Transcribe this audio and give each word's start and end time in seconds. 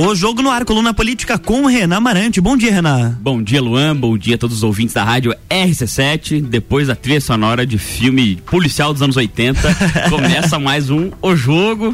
O 0.00 0.14
Jogo 0.14 0.42
no 0.42 0.48
Ar, 0.48 0.64
coluna 0.64 0.94
política 0.94 1.36
com 1.36 1.66
Renan 1.66 1.96
Amarante. 1.96 2.40
Bom 2.40 2.56
dia, 2.56 2.72
Renan. 2.72 3.18
Bom 3.20 3.42
dia, 3.42 3.60
Luan. 3.60 3.96
Bom 3.96 4.16
dia 4.16 4.36
a 4.36 4.38
todos 4.38 4.58
os 4.58 4.62
ouvintes 4.62 4.94
da 4.94 5.02
rádio 5.02 5.34
RC7. 5.50 6.40
Depois 6.40 6.86
da 6.86 6.94
trilha 6.94 7.20
sonora 7.20 7.66
de 7.66 7.78
filme 7.78 8.36
policial 8.46 8.92
dos 8.92 9.02
anos 9.02 9.16
80, 9.16 9.60
começa 10.08 10.56
mais 10.56 10.88
um 10.88 11.10
O 11.20 11.34
Jogo. 11.34 11.92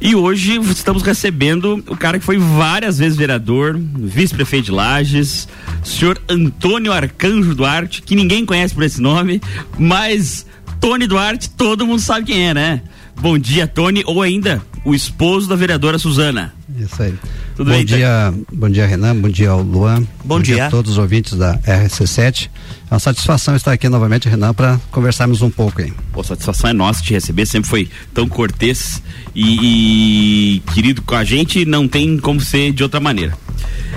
E 0.00 0.14
hoje 0.14 0.60
estamos 0.70 1.02
recebendo 1.02 1.82
o 1.88 1.96
cara 1.96 2.20
que 2.20 2.24
foi 2.24 2.38
várias 2.38 2.98
vezes 2.98 3.18
vereador, 3.18 3.76
vice-prefeito 3.76 4.66
de 4.66 4.70
Lages, 4.70 5.48
senhor 5.82 6.22
Antônio 6.28 6.92
Arcanjo 6.92 7.52
Duarte, 7.52 8.00
que 8.00 8.14
ninguém 8.14 8.46
conhece 8.46 8.72
por 8.72 8.84
esse 8.84 9.00
nome, 9.00 9.42
mas 9.76 10.46
Tony 10.80 11.08
Duarte 11.08 11.50
todo 11.50 11.84
mundo 11.84 12.00
sabe 12.00 12.26
quem 12.26 12.50
é, 12.50 12.54
né? 12.54 12.82
Bom 13.20 13.36
dia, 13.36 13.66
Tony, 13.66 14.02
ou 14.06 14.22
ainda 14.22 14.62
o 14.84 14.94
esposo 14.94 15.48
da 15.48 15.56
vereadora 15.56 15.98
Suzana. 15.98 16.54
Isso 16.78 17.02
aí. 17.02 17.14
Tudo 17.56 17.70
bom 17.70 17.76
bem, 17.76 17.84
dia, 17.84 18.32
bom 18.52 18.68
dia, 18.68 18.86
Renan. 18.86 19.16
Bom 19.16 19.28
dia 19.28 19.50
ao 19.50 19.60
Luan. 19.60 20.00
Bom, 20.00 20.36
bom 20.36 20.40
dia. 20.40 20.54
dia. 20.54 20.66
a 20.66 20.70
todos 20.70 20.92
os 20.92 20.98
ouvintes 20.98 21.34
da 21.34 21.58
RC7. 21.58 22.48
É 22.88 22.94
uma 22.94 23.00
satisfação 23.00 23.56
estar 23.56 23.72
aqui 23.72 23.88
novamente, 23.88 24.28
Renan, 24.28 24.54
para 24.54 24.80
conversarmos 24.92 25.42
um 25.42 25.50
pouco 25.50 25.82
aí. 25.82 25.92
Pô, 26.12 26.22
satisfação 26.22 26.70
é 26.70 26.72
nossa 26.72 27.02
te 27.02 27.12
receber, 27.12 27.46
sempre 27.46 27.68
foi 27.68 27.88
tão 28.14 28.28
cortês 28.28 29.02
e, 29.34 30.56
e 30.56 30.60
querido 30.72 31.02
com 31.02 31.16
a 31.16 31.24
gente, 31.24 31.64
não 31.64 31.88
tem 31.88 32.16
como 32.18 32.40
ser 32.40 32.72
de 32.72 32.84
outra 32.84 33.00
maneira. 33.00 33.36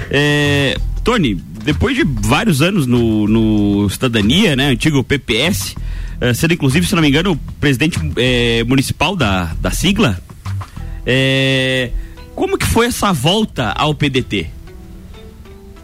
É, 0.10 0.76
Tony, 1.04 1.36
depois 1.64 1.96
de 1.96 2.04
vários 2.04 2.62
anos 2.62 2.88
no, 2.88 3.28
no 3.28 3.90
Cidadania, 3.90 4.56
né, 4.56 4.70
antigo 4.70 5.04
PPS, 5.04 5.76
sendo 6.34 6.54
inclusive, 6.54 6.86
se 6.86 6.94
não 6.94 7.02
me 7.02 7.10
engano, 7.10 7.32
o 7.32 7.38
presidente 7.60 8.00
é, 8.18 8.64
municipal 8.64 9.16
da, 9.16 9.46
da 9.60 9.72
sigla, 9.72 10.22
é, 11.06 11.92
como 12.36 12.58
que 12.58 12.66
foi 12.66 12.86
essa 12.86 13.12
volta 13.12 13.72
ao 13.72 13.96
PDT? 13.96 14.48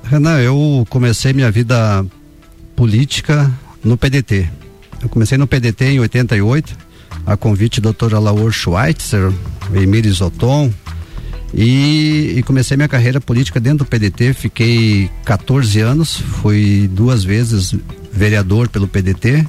Renan, 0.04 0.40
eu 0.40 0.86
comecei 0.90 1.34
minha 1.34 1.52
vida 1.52 2.06
política 2.76 3.52
no 3.84 3.98
PDT. 3.98 4.48
Eu 5.02 5.10
comecei 5.10 5.38
no 5.38 5.48
PDT 5.48 5.86
em 5.86 6.00
88, 6.00 6.78
a 7.26 7.36
convite 7.36 7.82
do 7.82 7.92
Dr. 7.92 8.16
Alaor 8.16 8.52
Schweitzer, 8.52 9.32
Emílio 9.74 10.14
Zoton, 10.14 10.72
e, 11.54 12.36
e, 12.38 12.44
comecei 12.44 12.76
minha 12.76 12.90
carreira 12.90 13.22
política 13.22 13.60
dentro 13.60 13.80
do 13.80 13.86
PDT. 13.86 14.34
Fiquei 14.34 15.10
14 15.24 15.80
anos, 15.80 16.18
fui 16.18 16.90
duas 16.92 17.24
vezes 17.24 17.74
vereador 18.12 18.68
pelo 18.68 18.88
PDT. 18.88 19.48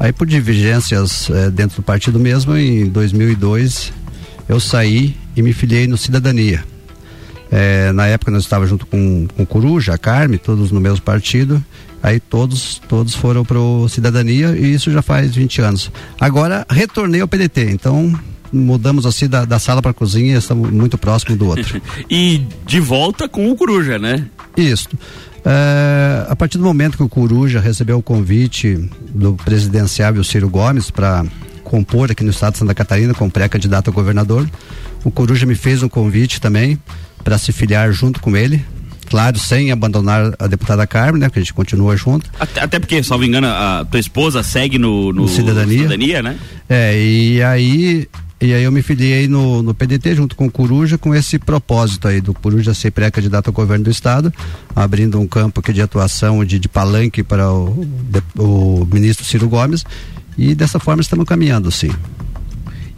Aí, 0.00 0.12
por 0.12 0.26
divergências 0.26 1.28
eh, 1.30 1.50
dentro 1.50 1.76
do 1.76 1.82
partido 1.82 2.18
mesmo, 2.18 2.56
em 2.56 2.86
2002 2.86 3.92
eu 4.48 4.58
saí 4.58 5.14
e 5.36 5.42
me 5.42 5.52
filiei 5.52 5.86
no 5.86 5.96
Cidadania. 5.96 6.64
É, 7.52 7.92
na 7.92 8.06
época 8.06 8.30
nós 8.30 8.42
estávamos 8.42 8.70
junto 8.70 8.86
com, 8.86 9.26
com 9.36 9.44
Coruja, 9.44 9.94
a 9.94 9.98
Carme, 9.98 10.38
todos 10.38 10.70
no 10.72 10.80
mesmo 10.80 11.02
partido. 11.02 11.62
Aí 12.02 12.18
todos, 12.18 12.80
todos 12.88 13.14
foram 13.14 13.44
para 13.44 13.58
o 13.58 13.88
Cidadania 13.88 14.56
e 14.56 14.72
isso 14.72 14.90
já 14.90 15.02
faz 15.02 15.34
20 15.34 15.60
anos. 15.60 15.92
Agora 16.18 16.66
retornei 16.70 17.20
ao 17.20 17.28
PDT, 17.28 17.70
então 17.70 18.18
mudamos 18.52 19.04
assim 19.06 19.28
da, 19.28 19.44
da 19.44 19.58
sala 19.58 19.82
para 19.82 19.90
a 19.90 19.94
cozinha 19.94 20.34
e 20.34 20.38
estamos 20.38 20.70
muito 20.70 20.96
próximos 20.96 21.38
do 21.38 21.46
outro. 21.46 21.80
e 22.08 22.42
de 22.66 22.80
volta 22.80 23.28
com 23.28 23.50
o 23.50 23.56
Coruja, 23.56 23.98
né? 23.98 24.26
Isso. 24.56 24.88
É, 25.44 26.26
a 26.28 26.36
partir 26.36 26.58
do 26.58 26.64
momento 26.64 26.96
que 26.96 27.02
o 27.02 27.08
Coruja 27.08 27.60
recebeu 27.60 27.98
o 27.98 28.02
convite 28.02 28.76
do 29.14 29.34
presidenciável 29.34 30.22
Ciro 30.22 30.48
Gomes 30.48 30.90
para 30.90 31.24
compor 31.64 32.10
aqui 32.10 32.24
no 32.24 32.30
estado 32.30 32.54
de 32.54 32.58
Santa 32.58 32.74
Catarina 32.74 33.14
como 33.14 33.30
pré-candidato 33.30 33.90
a 33.90 33.92
governador, 33.92 34.48
o 35.04 35.10
Coruja 35.10 35.46
me 35.46 35.54
fez 35.54 35.82
um 35.82 35.88
convite 35.88 36.40
também 36.40 36.78
para 37.22 37.38
se 37.38 37.52
filiar 37.52 37.92
junto 37.92 38.20
com 38.20 38.36
ele. 38.36 38.64
Claro, 39.08 39.40
sem 39.40 39.72
abandonar 39.72 40.34
a 40.38 40.46
deputada 40.46 40.86
Carmen, 40.86 41.20
né? 41.20 41.28
Porque 41.28 41.40
a 41.40 41.42
gente 41.42 41.52
continua 41.52 41.96
junto. 41.96 42.30
Até, 42.38 42.60
até 42.60 42.78
porque, 42.78 43.02
salvo 43.02 43.24
engano, 43.24 43.48
a 43.48 43.84
tua 43.84 43.98
esposa 43.98 44.40
segue 44.44 44.78
no, 44.78 45.12
no, 45.12 45.22
no 45.22 45.28
cidadania. 45.28 45.78
cidadania, 45.78 46.22
né? 46.22 46.38
É, 46.68 46.96
e 46.96 47.42
aí 47.42 48.08
e 48.40 48.54
aí 48.54 48.62
eu 48.62 48.72
me 48.72 48.80
filiei 48.80 49.28
no, 49.28 49.62
no 49.62 49.74
PDT 49.74 50.14
junto 50.14 50.34
com 50.34 50.46
o 50.46 50.50
Coruja 50.50 50.96
com 50.96 51.14
esse 51.14 51.38
propósito 51.38 52.08
aí 52.08 52.20
do 52.20 52.32
Coruja 52.32 52.72
ser 52.72 52.90
pré-candidato 52.90 53.48
ao 53.48 53.52
governo 53.52 53.84
do 53.84 53.90
estado, 53.90 54.32
abrindo 54.74 55.20
um 55.20 55.26
campo 55.26 55.60
aqui 55.60 55.74
de 55.74 55.82
atuação 55.82 56.42
de, 56.44 56.58
de 56.58 56.68
palanque 56.68 57.22
para 57.22 57.52
o, 57.52 57.84
de, 57.84 58.22
o 58.40 58.88
ministro 58.90 59.26
Ciro 59.26 59.46
Gomes 59.48 59.84
e 60.38 60.54
dessa 60.54 60.78
forma 60.78 61.02
estamos 61.02 61.26
caminhando, 61.26 61.70
sim. 61.70 61.90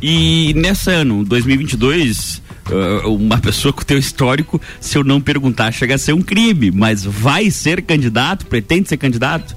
E 0.00 0.52
nesse 0.54 0.90
ano, 0.90 1.24
2022, 1.24 2.40
uh, 2.70 3.08
uma 3.08 3.38
pessoa 3.38 3.72
com 3.72 3.82
teu 3.82 3.98
histórico, 3.98 4.60
se 4.80 4.96
eu 4.96 5.02
não 5.02 5.20
perguntar, 5.20 5.72
chega 5.72 5.96
a 5.96 5.98
ser 5.98 6.12
um 6.12 6.22
crime, 6.22 6.70
mas 6.70 7.04
vai 7.04 7.50
ser 7.50 7.82
candidato, 7.82 8.46
pretende 8.46 8.88
ser 8.88 8.96
candidato? 8.96 9.56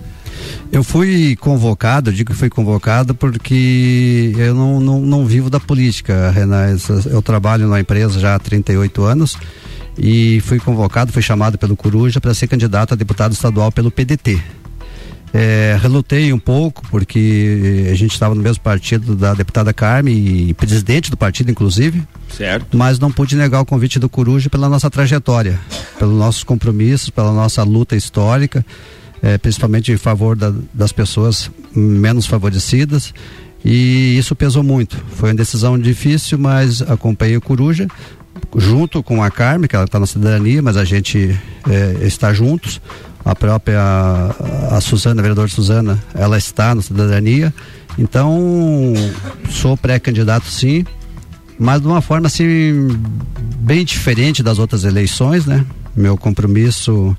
Eu 0.71 0.83
fui 0.83 1.35
convocado, 1.37 2.11
digo 2.11 2.31
que 2.31 2.37
fui 2.37 2.49
convocado 2.49 3.15
porque 3.15 4.33
eu 4.37 4.53
não, 4.53 4.79
não, 4.79 5.01
não 5.01 5.25
vivo 5.25 5.49
da 5.49 5.59
política, 5.59 6.31
Renan. 6.31 6.75
Eu 7.05 7.21
trabalho 7.21 7.67
na 7.67 7.79
empresa 7.79 8.19
já 8.19 8.35
há 8.35 8.39
38 8.39 9.03
anos 9.03 9.37
e 9.97 10.41
fui 10.41 10.59
convocado, 10.59 11.11
fui 11.11 11.21
chamado 11.21 11.57
pelo 11.57 11.75
Coruja 11.75 12.19
para 12.19 12.33
ser 12.33 12.47
candidato 12.47 12.93
a 12.93 12.97
deputado 12.97 13.31
estadual 13.31 13.71
pelo 13.71 13.91
PDT. 13.91 14.41
É, 15.37 15.77
relutei 15.81 16.31
um 16.31 16.39
pouco, 16.39 16.81
porque 16.89 17.89
a 17.91 17.93
gente 17.93 18.13
estava 18.13 18.33
no 18.33 18.41
mesmo 18.41 18.63
partido 18.63 19.17
da 19.17 19.33
deputada 19.33 19.73
Carme 19.73 20.11
e 20.13 20.53
presidente 20.53 21.11
do 21.11 21.17
partido, 21.17 21.51
inclusive. 21.51 22.03
Certo. 22.29 22.77
Mas 22.77 22.99
não 22.99 23.11
pude 23.11 23.35
negar 23.35 23.59
o 23.59 23.65
convite 23.65 23.99
do 23.99 24.07
Coruja 24.07 24.49
pela 24.49 24.69
nossa 24.69 24.89
trajetória, 24.89 25.59
pelos 25.99 26.17
nossos 26.17 26.41
compromissos, 26.43 27.09
pela 27.09 27.33
nossa 27.33 27.63
luta 27.63 27.97
histórica, 27.97 28.65
é, 29.21 29.37
principalmente 29.37 29.91
em 29.91 29.97
favor 29.97 30.35
da, 30.35 30.53
das 30.73 30.91
pessoas 30.91 31.49
menos 31.75 32.25
favorecidas. 32.25 33.13
E 33.63 34.17
isso 34.17 34.35
pesou 34.35 34.63
muito. 34.63 35.03
Foi 35.15 35.29
uma 35.29 35.35
decisão 35.35 35.77
difícil, 35.77 36.37
mas 36.37 36.81
acompanhei 36.81 37.35
o 37.35 37.41
Coruja 37.41 37.87
junto 38.55 39.01
com 39.01 39.23
a 39.23 39.31
Carme, 39.31 39.67
que 39.67 39.75
ela 39.75 39.85
está 39.85 39.99
na 39.99 40.05
cidadania, 40.05 40.61
mas 40.61 40.77
a 40.77 40.83
gente 40.83 41.37
é, 41.67 42.05
está 42.05 42.33
juntos 42.33 42.79
a 43.25 43.35
própria 43.35 43.81
a 44.69 44.79
Suzana, 44.79 45.19
a 45.19 45.23
vereadora 45.23 45.47
Suzana, 45.47 45.99
ela 46.13 46.37
está 46.37 46.75
na 46.75 46.81
cidadania. 46.83 47.51
Então, 47.97 48.93
sou 49.49 49.75
pré-candidato 49.75 50.45
sim, 50.45 50.85
mas 51.57 51.81
de 51.81 51.87
uma 51.87 52.01
forma 52.01 52.27
assim 52.27 52.87
bem 53.57 53.83
diferente 53.83 54.43
das 54.43 54.59
outras 54.59 54.83
eleições, 54.83 55.47
né? 55.47 55.65
Meu 55.95 56.15
compromisso 56.15 57.17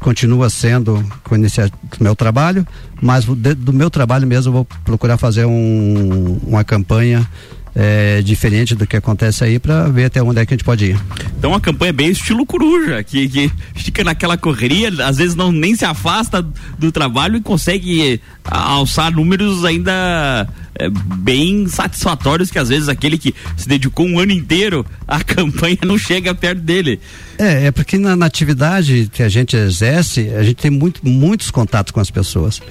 continua 0.00 0.48
sendo 0.48 1.04
com 1.24 1.34
o 1.34 2.02
meu 2.02 2.14
trabalho, 2.14 2.66
mas 3.00 3.24
do, 3.24 3.34
do 3.54 3.72
meu 3.72 3.90
trabalho 3.90 4.26
mesmo 4.26 4.50
eu 4.50 4.52
vou 4.52 4.64
procurar 4.84 5.16
fazer 5.16 5.44
um, 5.44 6.38
uma 6.46 6.62
campanha 6.62 7.26
é, 7.76 8.22
diferente 8.22 8.74
do 8.74 8.86
que 8.86 8.96
acontece 8.96 9.44
aí 9.44 9.58
para 9.58 9.86
ver 9.88 10.06
até 10.06 10.22
onde 10.22 10.40
é 10.40 10.46
que 10.46 10.54
a 10.54 10.56
gente 10.56 10.64
pode 10.64 10.86
ir. 10.86 11.00
Então 11.38 11.52
a 11.52 11.60
campanha 11.60 11.90
é 11.90 11.92
bem 11.92 12.08
estilo 12.08 12.46
coruja, 12.46 13.02
que, 13.04 13.28
que 13.28 13.52
fica 13.74 14.02
naquela 14.02 14.38
correria, 14.38 14.90
às 15.04 15.18
vezes 15.18 15.34
não 15.34 15.52
nem 15.52 15.76
se 15.76 15.84
afasta 15.84 16.44
do 16.78 16.90
trabalho 16.90 17.36
e 17.36 17.40
consegue 17.42 18.18
alçar 18.42 19.12
números 19.12 19.62
ainda 19.62 20.48
é, 20.78 20.88
bem 20.88 21.68
satisfatórios 21.68 22.50
que 22.50 22.58
às 22.58 22.70
vezes 22.70 22.88
aquele 22.88 23.18
que 23.18 23.34
se 23.58 23.68
dedicou 23.68 24.06
um 24.06 24.18
ano 24.18 24.32
inteiro 24.32 24.84
à 25.06 25.20
campanha 25.24 25.78
não 25.84 25.98
chega 25.98 26.34
perto 26.34 26.62
dele. 26.62 26.98
É, 27.38 27.66
é 27.66 27.70
porque 27.70 27.98
na, 27.98 28.16
na 28.16 28.24
atividade 28.24 29.10
que 29.12 29.22
a 29.22 29.28
gente 29.28 29.54
exerce, 29.54 30.30
a 30.30 30.42
gente 30.42 30.56
tem 30.56 30.70
muito, 30.70 31.06
muitos 31.06 31.50
contatos 31.50 31.92
com 31.92 32.00
as 32.00 32.10
pessoas. 32.10 32.62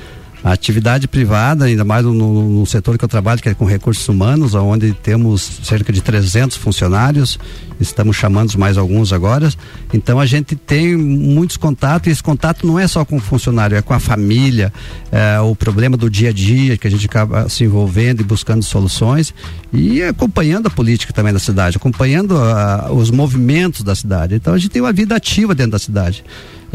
A 0.46 0.52
atividade 0.52 1.08
privada, 1.08 1.66
ainda 1.66 1.84
mais 1.84 2.06
no, 2.06 2.14
no, 2.14 2.66
setor 2.68 3.00
que 3.00 3.04
eu 3.04 3.10
trabalho, 3.10 3.42
que 3.42 3.50
é 3.50 3.56
com 3.56 3.66
recursos 3.66 4.08
humanos, 4.08 4.54
onde 4.54 4.94
temos 4.94 5.42
cerca 5.64 5.92
de 5.92 6.04
300 6.04 6.56
funcionários, 6.56 7.40
estamos 7.80 8.16
chamando 8.16 8.56
mais 8.56 8.78
alguns 8.78 9.12
agora. 9.12 9.52
Então 9.92 10.20
a 10.20 10.26
gente 10.28 10.56
tem 10.56 10.96
muitos 10.96 11.58
contatos 11.58 12.10
e 12.10 12.12
esse 12.12 12.22
contato 12.22 12.68
não 12.68 12.78
é 12.80 12.88
só 12.88 13.04
com 13.04 13.16
o 13.16 13.20
funcionário, 13.20 13.76
é 13.76 13.82
com 13.82 13.96
a 13.96 14.00
família, 14.00 14.72
é, 15.12 15.40
o 15.40 15.56
problema 15.56 15.98
do 15.98 16.12
dia 16.12 16.30
a 16.30 16.32
dia 16.32 16.78
que 16.78 16.86
a 16.86 16.92
gente 16.92 17.08
acaba 17.08 17.50
se 17.50 17.64
envolvendo 17.64 18.22
e 18.22 18.24
buscando 18.24 18.62
soluções 18.62 19.34
e 19.74 20.04
acompanhando 20.04 20.68
a 20.68 20.70
política 20.70 21.12
também 21.12 21.34
da 21.34 21.40
cidade, 21.40 21.78
acompanhando 21.78 22.38
a, 22.38 22.92
os 22.92 23.10
movimentos 23.10 23.82
da 23.82 23.96
cidade. 23.96 24.36
Então 24.36 24.54
a 24.54 24.60
gente 24.60 24.70
tem 24.70 24.84
uma 24.84 24.94
vida 24.94 25.16
ativa 25.16 25.56
dentro 25.56 25.72
da 25.72 25.80
cidade. 25.80 26.24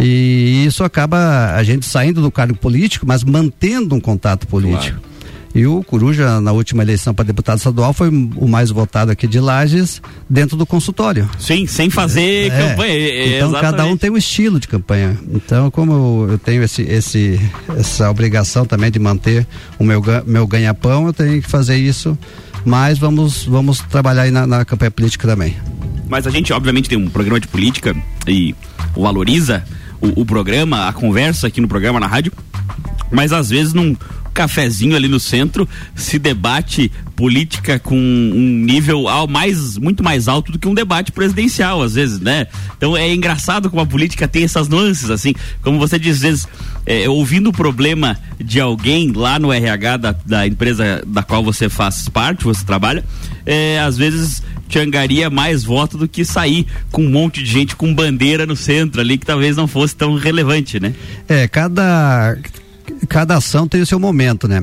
E 0.01 0.65
isso 0.67 0.83
acaba 0.83 1.55
a 1.55 1.63
gente 1.63 1.85
saindo 1.85 2.23
do 2.23 2.31
cargo 2.31 2.57
político, 2.57 3.07
mas 3.07 3.23
mantendo 3.23 3.95
um 3.95 4.01
contato 4.01 4.47
político. 4.47 4.99
Claro. 4.99 5.11
E 5.55 5.67
o 5.67 5.83
Coruja, 5.83 6.41
na 6.41 6.53
última 6.53 6.83
eleição 6.83 7.13
para 7.13 7.25
deputado 7.25 7.59
estadual, 7.59 7.93
foi 7.93 8.09
o 8.09 8.47
mais 8.47 8.71
votado 8.71 9.11
aqui 9.11 9.27
de 9.27 9.41
Lages 9.41 10.01
dentro 10.29 10.57
do 10.57 10.65
consultório. 10.65 11.29
Sim, 11.39 11.67
sem 11.67 11.91
fazer 11.91 12.53
é, 12.53 12.69
campanha. 12.69 12.93
É, 12.93 13.37
então 13.37 13.49
exatamente. 13.49 13.77
cada 13.77 13.85
um 13.87 13.97
tem 13.97 14.11
um 14.11 14.17
estilo 14.17 14.61
de 14.61 14.69
campanha. 14.69 15.19
Então, 15.33 15.71
como 15.71 16.29
eu 16.31 16.39
tenho 16.39 16.63
esse, 16.63 16.83
esse, 16.83 17.41
essa 17.77 18.09
obrigação 18.09 18.65
também 18.65 18.93
de 18.93 19.01
manter 19.01 19.45
o 19.79 19.83
meu, 19.83 20.01
meu 20.25 20.47
ganha-pão, 20.47 21.07
eu 21.07 21.13
tenho 21.13 21.43
que 21.43 21.49
fazer 21.49 21.77
isso. 21.77 22.17
Mas 22.65 22.99
vamos, 22.99 23.45
vamos 23.45 23.81
trabalhar 23.81 24.23
aí 24.23 24.31
na, 24.31 24.47
na 24.47 24.65
campanha 24.65 24.91
política 24.91 25.27
também. 25.27 25.57
Mas 26.09 26.27
a 26.27 26.31
gente, 26.31 26.53
obviamente, 26.53 26.89
tem 26.89 26.99
um 26.99 27.09
programa 27.09 27.41
de 27.41 27.49
política 27.49 27.97
e 28.27 28.55
valoriza 28.95 29.65
o, 30.01 30.23
o 30.23 30.25
programa, 30.25 30.89
a 30.89 30.93
conversa 30.93 31.47
aqui 31.47 31.61
no 31.61 31.69
programa, 31.69 32.01
na 32.01 32.07
rádio. 32.07 32.33
Mas 33.11 33.33
às 33.33 33.51
vezes 33.51 33.73
num 33.73 33.97
cafezinho 34.33 34.97
ali 34.97 35.09
no 35.09 35.19
centro 35.19 35.69
se 35.95 36.19
debate 36.19 36.91
política 37.17 37.79
com 37.79 37.97
um 37.97 38.65
nível 38.65 39.09
ao 39.09 39.27
mais 39.27 39.77
muito 39.77 40.03
mais 40.03 40.29
alto 40.29 40.53
do 40.53 40.59
que 40.59 40.69
um 40.69 40.75
debate 40.75 41.13
presidencial 41.13 41.83
às 41.83 41.95
vezes 41.95 42.21
né 42.21 42.47
então 42.77 42.97
é 42.97 43.13
engraçado 43.13 43.69
como 43.69 43.83
a 43.83 43.87
política 43.87 44.27
tem 44.27 44.45
essas 44.45 44.69
nuances 44.69 45.11
assim 45.11 45.35
como 45.63 45.79
você 45.79 45.99
diz 45.99 46.17
às 46.17 46.23
vezes 46.23 46.49
é, 46.87 47.09
ouvindo 47.09 47.51
o 47.51 47.53
problema 47.53 48.17
de 48.39 48.61
alguém 48.61 49.13
lá 49.13 49.39
no 49.39 49.53
RH 49.53 49.97
da, 49.99 50.13
da 50.25 50.47
empresa 50.47 51.03
da 51.07 51.23
qual 51.23 51.45
você 51.45 51.69
faz 51.69 52.09
parte 52.09 52.45
você 52.45 52.65
trabalha 52.65 53.05
é, 53.45 53.81
às 53.81 53.99
vezes 53.99 54.43
te 54.71 54.79
angaria 54.79 55.29
mais 55.29 55.65
voto 55.65 55.99
do 55.99 56.09
que 56.09 56.25
sair 56.25 56.65
com 56.93 57.03
um 57.03 57.11
monte 57.11 57.43
de 57.43 57.51
gente 57.51 57.75
com 57.75 57.93
bandeira 57.93 58.47
no 58.47 58.55
centro 58.55 59.01
ali 59.01 59.19
que 59.19 59.27
talvez 59.27 59.57
não 59.57 59.67
fosse 59.67 59.95
tão 59.97 60.15
relevante, 60.15 60.79
né? 60.79 60.95
É, 61.29 61.49
cada 61.49 62.39
cada 63.09 63.37
ação 63.37 63.67
tem 63.67 63.81
o 63.81 63.87
seu 63.87 63.99
momento, 63.99 64.47
né? 64.47 64.63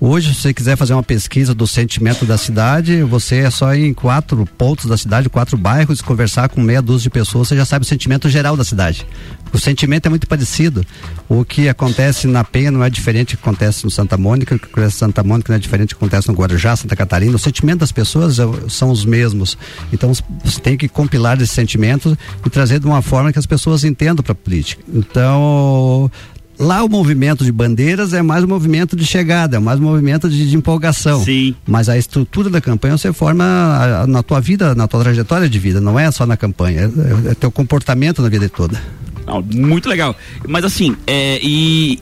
Hoje, 0.00 0.34
se 0.34 0.42
você 0.42 0.54
quiser 0.54 0.76
fazer 0.76 0.92
uma 0.92 1.02
pesquisa 1.02 1.54
do 1.54 1.66
sentimento 1.66 2.26
da 2.26 2.36
cidade, 2.36 3.02
você 3.02 3.36
é 3.36 3.50
só 3.50 3.74
ir 3.74 3.86
em 3.86 3.94
quatro 3.94 4.44
pontos 4.44 4.86
da 4.86 4.96
cidade, 4.96 5.28
quatro 5.28 5.56
bairros, 5.56 6.02
conversar 6.02 6.48
com 6.48 6.60
meia 6.60 6.82
dúzia 6.82 7.04
de 7.04 7.10
pessoas, 7.10 7.48
você 7.48 7.56
já 7.56 7.64
sabe 7.64 7.84
o 7.84 7.88
sentimento 7.88 8.28
geral 8.28 8.56
da 8.56 8.64
cidade. 8.64 9.06
O 9.52 9.58
sentimento 9.58 10.06
é 10.06 10.10
muito 10.10 10.26
parecido. 10.26 10.84
O 11.28 11.44
que 11.44 11.68
acontece 11.68 12.26
na 12.26 12.42
Penha 12.42 12.72
não 12.72 12.82
é 12.82 12.90
diferente 12.90 13.34
do 13.34 13.38
que 13.38 13.44
acontece 13.44 13.84
no 13.84 13.90
Santa 13.90 14.18
Mônica, 14.18 14.56
o 14.56 14.58
que 14.58 14.66
acontece 14.66 14.96
em 14.96 14.98
Santa 14.98 15.22
Mônica 15.22 15.52
não 15.52 15.56
é 15.56 15.60
diferente 15.60 15.90
do 15.90 15.96
que 15.96 16.04
acontece 16.04 16.28
no 16.28 16.34
Guarujá, 16.34 16.74
Santa 16.74 16.96
Catarina. 16.96 17.36
O 17.36 17.38
sentimento 17.38 17.78
das 17.78 17.92
pessoas 17.92 18.38
é 18.38 18.44
são 18.68 18.90
os 18.90 19.04
mesmos. 19.04 19.56
Então, 19.92 20.12
você 20.44 20.60
tem 20.60 20.76
que 20.76 20.88
compilar 20.88 21.36
esses 21.36 21.52
sentimentos 21.52 22.16
e 22.44 22.50
trazer 22.50 22.80
de 22.80 22.86
uma 22.86 23.00
forma 23.00 23.32
que 23.32 23.38
as 23.38 23.46
pessoas 23.46 23.84
entendam 23.84 24.22
para 24.22 24.32
a 24.32 24.34
política. 24.34 24.82
Então, 24.92 26.10
Lá 26.58 26.84
o 26.84 26.88
movimento 26.88 27.44
de 27.44 27.50
bandeiras 27.50 28.12
é 28.12 28.22
mais 28.22 28.44
um 28.44 28.46
movimento 28.46 28.94
de 28.94 29.04
chegada, 29.04 29.56
é 29.56 29.60
mais 29.60 29.80
um 29.80 29.82
movimento 29.82 30.28
de, 30.28 30.48
de 30.48 30.56
empolgação. 30.56 31.22
Sim. 31.24 31.54
Mas 31.66 31.88
a 31.88 31.98
estrutura 31.98 32.48
da 32.48 32.60
campanha 32.60 32.96
você 32.96 33.12
forma 33.12 33.44
a, 33.44 34.02
a, 34.02 34.06
na 34.06 34.22
tua 34.22 34.40
vida, 34.40 34.74
na 34.74 34.86
tua 34.86 35.00
trajetória 35.00 35.48
de 35.48 35.58
vida, 35.58 35.80
não 35.80 35.98
é 35.98 36.10
só 36.10 36.24
na 36.24 36.36
campanha, 36.36 36.82
é, 37.26 37.30
é 37.32 37.34
teu 37.34 37.50
comportamento 37.50 38.22
na 38.22 38.28
vida 38.28 38.48
toda. 38.48 38.80
Não, 39.26 39.42
muito 39.42 39.88
legal. 39.88 40.14
Mas 40.46 40.64
assim, 40.64 40.96
é, 41.06 41.40
e 41.42 41.98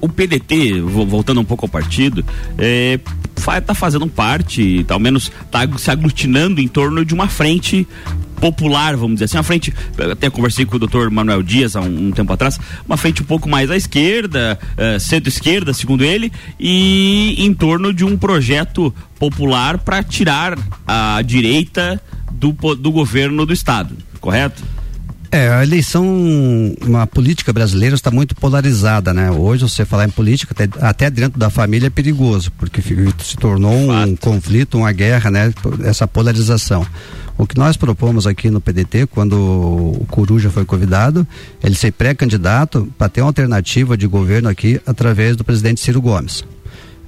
o 0.00 0.08
PDT, 0.08 0.80
voltando 0.80 1.40
um 1.40 1.44
pouco 1.44 1.64
ao 1.64 1.68
partido, 1.68 2.24
é, 2.58 2.98
está 3.36 3.74
fazendo 3.74 4.06
parte, 4.06 4.84
ao 4.88 4.98
menos 4.98 5.30
está 5.46 5.66
se 5.78 5.90
aglutinando 5.90 6.60
em 6.60 6.68
torno 6.68 7.04
de 7.04 7.14
uma 7.14 7.28
frente 7.28 7.86
popular, 8.42 8.96
vamos 8.96 9.14
dizer 9.14 9.26
assim, 9.26 9.36
uma 9.36 9.44
frente, 9.44 9.72
até 10.10 10.28
conversei 10.28 10.66
com 10.66 10.74
o 10.74 10.78
doutor 10.80 11.08
Manuel 11.12 11.44
Dias 11.44 11.76
há 11.76 11.80
um, 11.80 12.08
um 12.08 12.10
tempo 12.10 12.32
atrás, 12.32 12.58
uma 12.84 12.96
frente 12.96 13.22
um 13.22 13.24
pouco 13.24 13.48
mais 13.48 13.70
à 13.70 13.76
esquerda, 13.76 14.58
uh, 14.72 14.98
centro-esquerda, 14.98 15.72
segundo 15.72 16.02
ele, 16.02 16.32
e 16.58 17.36
em 17.38 17.54
torno 17.54 17.94
de 17.94 18.04
um 18.04 18.18
projeto 18.18 18.92
popular 19.16 19.78
para 19.78 20.02
tirar 20.02 20.58
a 20.84 21.22
direita 21.22 22.02
do, 22.32 22.50
do 22.74 22.90
governo 22.90 23.46
do 23.46 23.52
estado, 23.52 23.96
correto? 24.20 24.60
É, 25.30 25.48
a 25.48 25.62
eleição, 25.62 26.04
uma 26.84 27.06
política 27.06 27.52
brasileira 27.52 27.94
está 27.94 28.10
muito 28.10 28.34
polarizada, 28.34 29.14
né? 29.14 29.30
Hoje 29.30 29.62
você 29.62 29.84
falar 29.84 30.04
em 30.04 30.10
política, 30.10 30.52
até, 30.52 30.86
até 30.86 31.10
dentro 31.10 31.38
da 31.38 31.48
família 31.48 31.86
é 31.86 31.90
perigoso, 31.90 32.50
porque 32.58 32.82
se 32.82 33.36
tornou 33.36 33.72
um 33.72 34.16
conflito, 34.16 34.76
uma 34.76 34.92
guerra, 34.92 35.30
né? 35.30 35.54
Essa 35.84 36.06
polarização. 36.08 36.84
O 37.38 37.46
que 37.46 37.56
nós 37.56 37.76
propomos 37.76 38.26
aqui 38.26 38.50
no 38.50 38.60
PDT, 38.60 39.06
quando 39.06 39.34
o 39.34 40.06
Coruja 40.10 40.50
foi 40.50 40.64
convidado, 40.64 41.26
ele 41.62 41.74
ser 41.74 41.92
pré-candidato 41.92 42.88
para 42.98 43.08
ter 43.08 43.20
uma 43.22 43.28
alternativa 43.28 43.96
de 43.96 44.06
governo 44.06 44.48
aqui 44.48 44.80
através 44.86 45.36
do 45.36 45.44
presidente 45.44 45.80
Ciro 45.80 46.00
Gomes. 46.00 46.44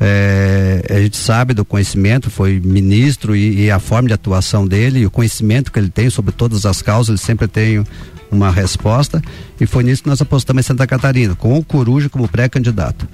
É, 0.01 0.85
a 0.91 1.01
gente 1.01 1.17
sabe 1.17 1.55
do 1.55 1.65
conhecimento, 1.65 2.31
foi 2.31 2.61
ministro 2.61 3.37
e, 3.37 3.65
e, 3.65 3.71
a 3.71 3.79
forma 3.79 4.09
de 4.09 4.15
atuação 4.15 4.67
dele 4.67 5.01
e 5.01 5.07
o 5.07 5.11
conhecimento 5.11 5.71
que 5.71 5.79
ele 5.79 5.89
tem 5.89 6.11
sobre 6.11 6.33
todas 6.33 6.67
as 6.67 6.83
causas, 6.83 7.11
ele 7.11 7.19
sempre 7.19 7.47
tem 7.47 7.85
uma 8.31 8.51
resposta 8.51 9.23
e 9.61 9.67
foi 9.67 9.85
nisso 9.85 10.03
que 10.03 10.09
nós 10.09 10.21
apostamos 10.21 10.65
em 10.65 10.67
Santa 10.67 10.87
Catarina, 10.87 11.37
com 11.37 11.57
o 11.57 11.65
Coruja 11.65 12.09
como 12.09 12.27
pré-candidato. 12.27 13.07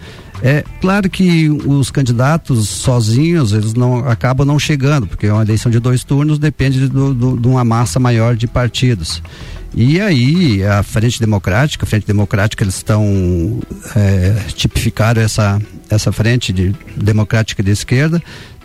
É 0.43 0.65
claro 0.81 1.09
que 1.11 1.51
os 1.51 1.91
candidatos 1.91 2.69
sozinhos, 2.69 3.53
eles 3.53 3.75
não 3.75 4.09
acabam 4.09 4.47
não 4.47 4.59
chegando, 4.59 5.07
porque 5.07 5.27
é 5.27 5.33
uma 5.33 5.43
eleição 5.43 5.71
de 5.71 5.79
dois 5.79 6.03
turnos, 6.03 6.39
depende 6.39 6.89
do, 6.89 7.37
de 7.37 7.47
uma 7.47 7.63
massa 7.63 8.01
maior 8.01 8.35
de 8.35 8.47
partidos. 8.47 9.23
E 9.75 10.01
aí, 10.01 10.65
a 10.65 10.83
Frente 10.83 11.21
Democrática, 11.21 11.85
a 11.85 11.89
Frente 11.89 12.07
Democrática, 12.07 12.65
eles 12.65 12.77
estão 12.77 13.61
é, 13.95 14.35
tipificaram 14.55 15.23
essa, 15.23 15.61
essa 15.89 16.11
frente 16.11 16.53
de, 16.53 16.75
democrática 16.97 17.63
de 17.63 17.71
esquerda, 17.71 18.21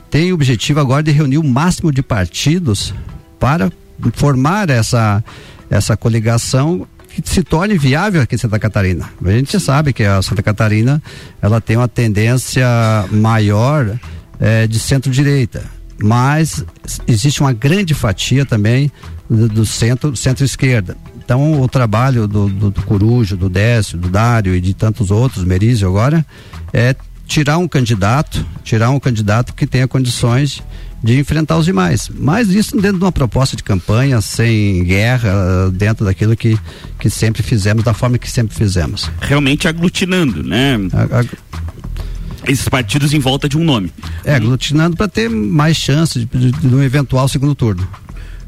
tem 0.10 0.32
o 0.32 0.36
objetivo 0.36 0.80
agora 0.80 1.04
de 1.04 1.12
reunir 1.12 1.38
o 1.38 1.44
máximo 1.44 1.92
de 1.92 2.02
partidos 2.02 2.94
para 3.38 3.72
formar 4.14 4.70
essa, 4.70 5.24
essa 5.70 5.96
coligação 5.98 6.88
que 7.22 7.30
se 7.30 7.44
torne 7.44 7.78
viável 7.78 8.22
aqui 8.22 8.36
em 8.36 8.38
Santa 8.38 8.60
Catarina. 8.60 9.10
A 9.24 9.32
gente 9.32 9.60
sabe 9.60 9.94
que 9.94 10.04
a 10.04 10.22
Santa 10.22 10.44
Catarina 10.44 11.02
ela 11.42 11.62
tem 11.62 11.78
uma 11.78 11.88
tendência 11.88 12.68
maior 13.12 13.98
é, 14.40 14.68
de 14.68 14.80
centro-direita, 14.80 15.64
mas 16.02 16.66
existe 17.08 17.42
uma 17.42 17.54
grande 17.54 17.94
fatia 17.94 18.46
também 18.46 18.92
do, 19.30 19.48
do 19.48 19.66
centro 19.66 20.16
centro-esquerda. 20.16 20.98
Então 21.24 21.62
o 21.62 21.68
trabalho 21.68 22.28
do, 22.28 22.48
do, 22.48 22.70
do 22.72 22.82
Corujo, 22.84 23.36
do 23.36 23.50
Décio, 23.50 23.98
do 23.98 24.10
Dário 24.10 24.54
e 24.54 24.62
de 24.62 24.74
tantos 24.74 25.10
outros, 25.10 25.44
Merizio 25.44 25.88
agora, 25.88 26.26
é 26.74 26.96
tirar 27.26 27.58
um 27.58 27.68
candidato, 27.68 28.46
tirar 28.64 28.90
um 28.92 29.00
candidato 29.00 29.54
que 29.54 29.66
tenha 29.66 29.88
condições 29.88 30.62
de 31.04 31.20
enfrentar 31.20 31.58
os 31.58 31.66
demais. 31.66 32.10
Mas 32.14 32.50
isso 32.50 32.76
dentro 32.76 32.98
de 32.98 33.04
uma 33.04 33.12
proposta 33.12 33.56
de 33.56 33.64
campanha, 33.64 34.20
sem 34.22 34.84
guerra, 34.84 35.70
dentro 35.72 36.06
daquilo 36.06 36.36
que, 36.36 36.58
que 37.00 37.10
sempre 37.10 37.44
fizemos, 37.44 37.84
da 37.84 37.94
forma 37.94 38.18
que 38.18 38.30
sempre 38.30 38.56
fizemos. 38.56 39.10
Realmente 39.22 39.68
aglutinando, 39.68 40.44
né? 40.44 40.78
A, 40.94 41.22
a, 41.22 41.26
esses 42.48 42.68
partidos 42.70 43.14
em 43.14 43.20
volta 43.20 43.50
de 43.50 43.58
um 43.58 43.64
nome. 43.64 43.92
É, 44.24 44.36
aglutinando 44.36 44.96
para 44.96 45.08
ter 45.08 45.30
mais 45.30 45.78
chance 45.78 46.20
de, 46.20 46.26
de, 46.26 46.52
de, 46.52 46.76
um 46.76 46.82
eventual 46.82 47.28
segundo 47.28 47.56
turno. 47.56 47.88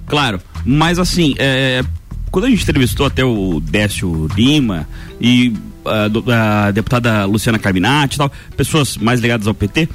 Claro, 0.05 0.39
mas 0.65 0.99
assim, 0.99 1.35
é, 1.37 1.83
quando 2.31 2.45
a 2.45 2.49
gente 2.49 2.63
entrevistou 2.63 3.05
até 3.05 3.23
o 3.23 3.59
Décio 3.59 4.27
Lima 4.35 4.87
e 5.19 5.53
a, 5.85 6.67
a 6.67 6.71
deputada 6.71 7.25
Luciana 7.25 7.59
Carminati 7.59 8.15
e 8.15 8.17
tal, 8.17 8.31
pessoas 8.55 8.97
mais 8.97 9.19
ligadas 9.19 9.47
ao 9.47 9.53
PT, 9.53 9.89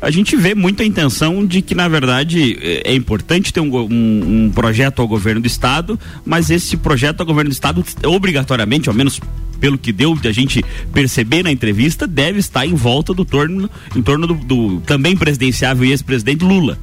a 0.00 0.10
gente 0.10 0.36
vê 0.36 0.54
muita 0.54 0.84
intenção 0.84 1.44
de 1.44 1.60
que, 1.60 1.74
na 1.74 1.88
verdade, 1.88 2.58
é, 2.60 2.92
é 2.92 2.94
importante 2.94 3.52
ter 3.52 3.60
um, 3.60 3.76
um, 3.76 4.44
um, 4.44 4.52
projeto 4.54 5.02
ao 5.02 5.08
governo 5.08 5.40
do 5.40 5.46
Estado, 5.46 5.98
mas 6.24 6.50
esse 6.50 6.76
projeto 6.76 7.20
ao 7.20 7.26
governo 7.26 7.50
do 7.50 7.54
Estado, 7.54 7.84
obrigatoriamente, 8.06 8.88
ao 8.88 8.94
menos 8.94 9.20
pelo 9.60 9.76
que 9.76 9.92
deu 9.92 10.14
de 10.14 10.28
a 10.28 10.32
gente 10.32 10.64
perceber 10.92 11.42
na 11.42 11.50
entrevista, 11.50 12.06
deve 12.06 12.38
estar 12.38 12.64
em 12.64 12.74
volta 12.74 13.12
do 13.12 13.24
torno, 13.24 13.68
em 13.94 14.02
torno 14.02 14.26
do, 14.26 14.34
do 14.34 14.80
também 14.80 15.16
presidenciável 15.16 15.84
e 15.84 15.90
ex-presidente 15.90 16.44
Lula. 16.44 16.78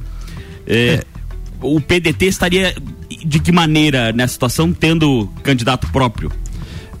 É, 0.66 0.76
é. 0.76 1.04
O 1.62 1.80
PDT 1.80 2.26
estaria 2.26 2.74
de 3.24 3.40
que 3.40 3.50
maneira 3.50 4.12
nessa 4.12 4.34
situação 4.34 4.74
tendo 4.74 5.26
candidato 5.42 5.88
próprio? 5.88 6.30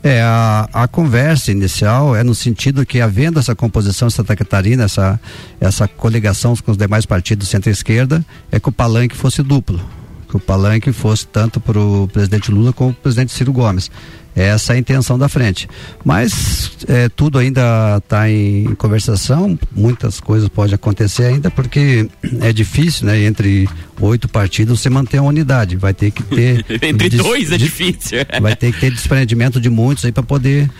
É, 0.06 0.22
a, 0.22 0.68
a 0.72 0.86
conversa 0.86 1.50
inicial 1.50 2.14
é 2.14 2.22
no 2.22 2.32
sentido 2.32 2.86
que, 2.86 3.00
havendo 3.00 3.40
essa 3.40 3.56
composição 3.56 4.08
Santa 4.08 4.36
Catarina, 4.36 4.84
essa, 4.84 5.18
essa 5.60 5.88
coligação 5.88 6.54
com 6.54 6.70
os 6.70 6.76
demais 6.76 7.04
partidos 7.04 7.48
centro-esquerda, 7.48 8.24
é 8.52 8.60
que 8.60 8.68
o 8.68 8.72
palanque 8.72 9.16
fosse 9.16 9.42
duplo. 9.42 9.80
Que 10.28 10.36
o 10.36 10.38
palanque 10.38 10.92
fosse 10.92 11.26
tanto 11.26 11.58
para 11.58 11.80
o 11.80 12.06
presidente 12.06 12.52
Lula 12.52 12.72
como 12.72 12.92
para 12.92 13.00
o 13.00 13.02
presidente 13.02 13.32
Ciro 13.32 13.52
Gomes. 13.52 13.90
Essa 14.36 14.74
é 14.74 14.76
a 14.76 14.78
intenção 14.78 15.18
da 15.18 15.30
frente. 15.30 15.66
Mas 16.04 16.72
é, 16.86 17.08
tudo 17.08 17.38
ainda 17.38 17.96
está 17.96 18.30
em 18.30 18.74
conversação, 18.74 19.58
muitas 19.74 20.20
coisas 20.20 20.46
podem 20.48 20.74
acontecer 20.74 21.24
ainda, 21.24 21.50
porque 21.50 22.06
é 22.42 22.52
difícil, 22.52 23.06
né? 23.06 23.18
Entre 23.24 23.66
oito 23.98 24.28
partidos 24.28 24.80
você 24.80 24.90
manter 24.90 25.16
a 25.16 25.22
unidade. 25.22 25.76
Vai 25.76 25.94
ter 25.94 26.10
que 26.10 26.22
ter. 26.22 26.64
entre 26.84 27.08
dois 27.08 27.50
é 27.50 27.56
difícil. 27.56 28.18
vai 28.42 28.54
ter 28.54 28.72
que 28.72 28.80
ter 28.80 28.90
desprendimento 28.90 29.58
de 29.58 29.70
muitos 29.70 30.04
aí 30.04 30.12
para 30.12 30.22
poder 30.22 30.70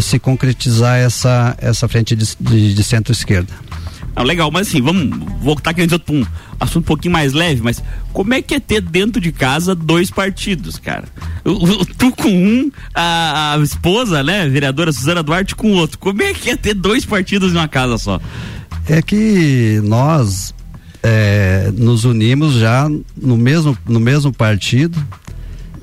se 0.00 0.18
concretizar 0.18 0.98
essa, 0.98 1.56
essa 1.58 1.88
frente 1.88 2.14
de, 2.14 2.26
de, 2.38 2.74
de 2.74 2.84
centro-esquerda. 2.84 3.52
Ah, 4.16 4.22
legal, 4.22 4.50
mas 4.50 4.66
assim, 4.68 4.80
vamos 4.80 5.14
voltar 5.42 5.72
aqui 5.72 5.86
para 5.86 6.14
um 6.14 6.24
assunto 6.58 6.78
um 6.78 6.86
pouquinho 6.86 7.12
mais 7.12 7.34
leve, 7.34 7.60
mas 7.62 7.82
como 8.14 8.32
é 8.32 8.40
que 8.40 8.54
é 8.54 8.60
ter 8.60 8.80
dentro 8.80 9.20
de 9.20 9.30
casa 9.30 9.74
dois 9.74 10.10
partidos, 10.10 10.78
cara? 10.78 11.04
O, 11.44 11.84
tu 11.84 12.10
com 12.12 12.30
um, 12.30 12.72
a, 12.94 13.52
a, 13.52 13.58
esposa, 13.62 14.22
né, 14.24 14.48
vereadora 14.48 14.90
Suzana 14.90 15.22
Duarte 15.22 15.54
com 15.54 15.70
o 15.70 15.74
outro. 15.74 15.98
Como 15.98 16.22
é 16.22 16.32
que 16.32 16.48
é 16.48 16.56
ter 16.56 16.72
dois 16.72 17.04
partidos 17.04 17.52
em 17.52 17.56
uma 17.56 17.68
casa 17.68 17.98
só? 17.98 18.18
É 18.88 19.02
que 19.02 19.82
nós 19.84 20.54
é, 21.02 21.70
nos 21.76 22.06
unimos 22.06 22.54
já 22.54 22.88
no 23.14 23.36
mesmo, 23.36 23.76
no 23.86 24.00
mesmo 24.00 24.32
partido. 24.32 24.98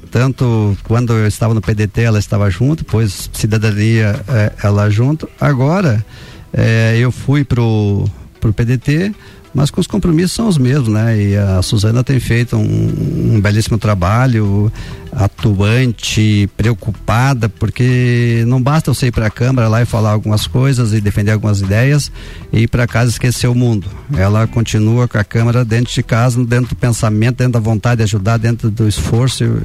Tanto 0.09 0.75
quando 0.83 1.13
eu 1.13 1.27
estava 1.27 1.53
no 1.53 1.61
PDT, 1.61 2.01
ela 2.01 2.17
estava 2.17 2.49
junto, 2.49 2.83
depois 2.83 3.29
Cidadania, 3.31 4.19
é, 4.27 4.53
ela 4.63 4.89
junto. 4.89 5.29
Agora, 5.39 6.03
é, 6.51 6.97
eu 6.99 7.11
fui 7.11 7.43
pro, 7.43 8.05
pro 8.43 8.53
PDT, 8.53 9.13
mas 9.53 9.69
com 9.69 9.79
os 9.79 9.88
compromissos 9.88 10.31
são 10.31 10.47
os 10.47 10.57
mesmos, 10.57 10.89
né? 10.89 11.17
E 11.17 11.38
a 11.38 11.62
Suzana 11.62 12.03
tem 12.03 12.19
feito 12.19 12.57
um, 12.57 13.35
um 13.35 13.39
belíssimo 13.39 13.77
trabalho, 13.77 14.71
atuante, 15.12 16.50
preocupada, 16.57 17.47
porque 17.47 18.43
não 18.47 18.62
basta 18.62 18.89
eu 18.89 18.95
sair 18.95 19.12
para 19.12 19.27
a 19.27 19.29
Câmara 19.29 19.67
lá 19.67 19.81
e 19.81 19.85
falar 19.85 20.12
algumas 20.12 20.47
coisas 20.47 20.91
e 20.91 21.00
defender 21.00 21.31
algumas 21.31 21.62
ideias 21.62 22.12
e 22.51 22.62
ir 22.62 22.67
para 22.67 22.88
casa 22.88 23.12
esquecer 23.12 23.47
o 23.47 23.53
mundo. 23.53 23.88
Ela 24.17 24.47
continua 24.47 25.07
com 25.07 25.19
a 25.19 25.23
Câmara 25.23 25.63
dentro 25.63 25.93
de 25.93 26.01
casa, 26.01 26.43
dentro 26.43 26.69
do 26.69 26.75
pensamento, 26.75 27.38
dentro 27.38 27.53
da 27.53 27.59
vontade 27.59 27.97
de 27.97 28.03
ajudar, 28.03 28.38
dentro 28.38 28.71
do 28.71 28.88
esforço. 28.88 29.62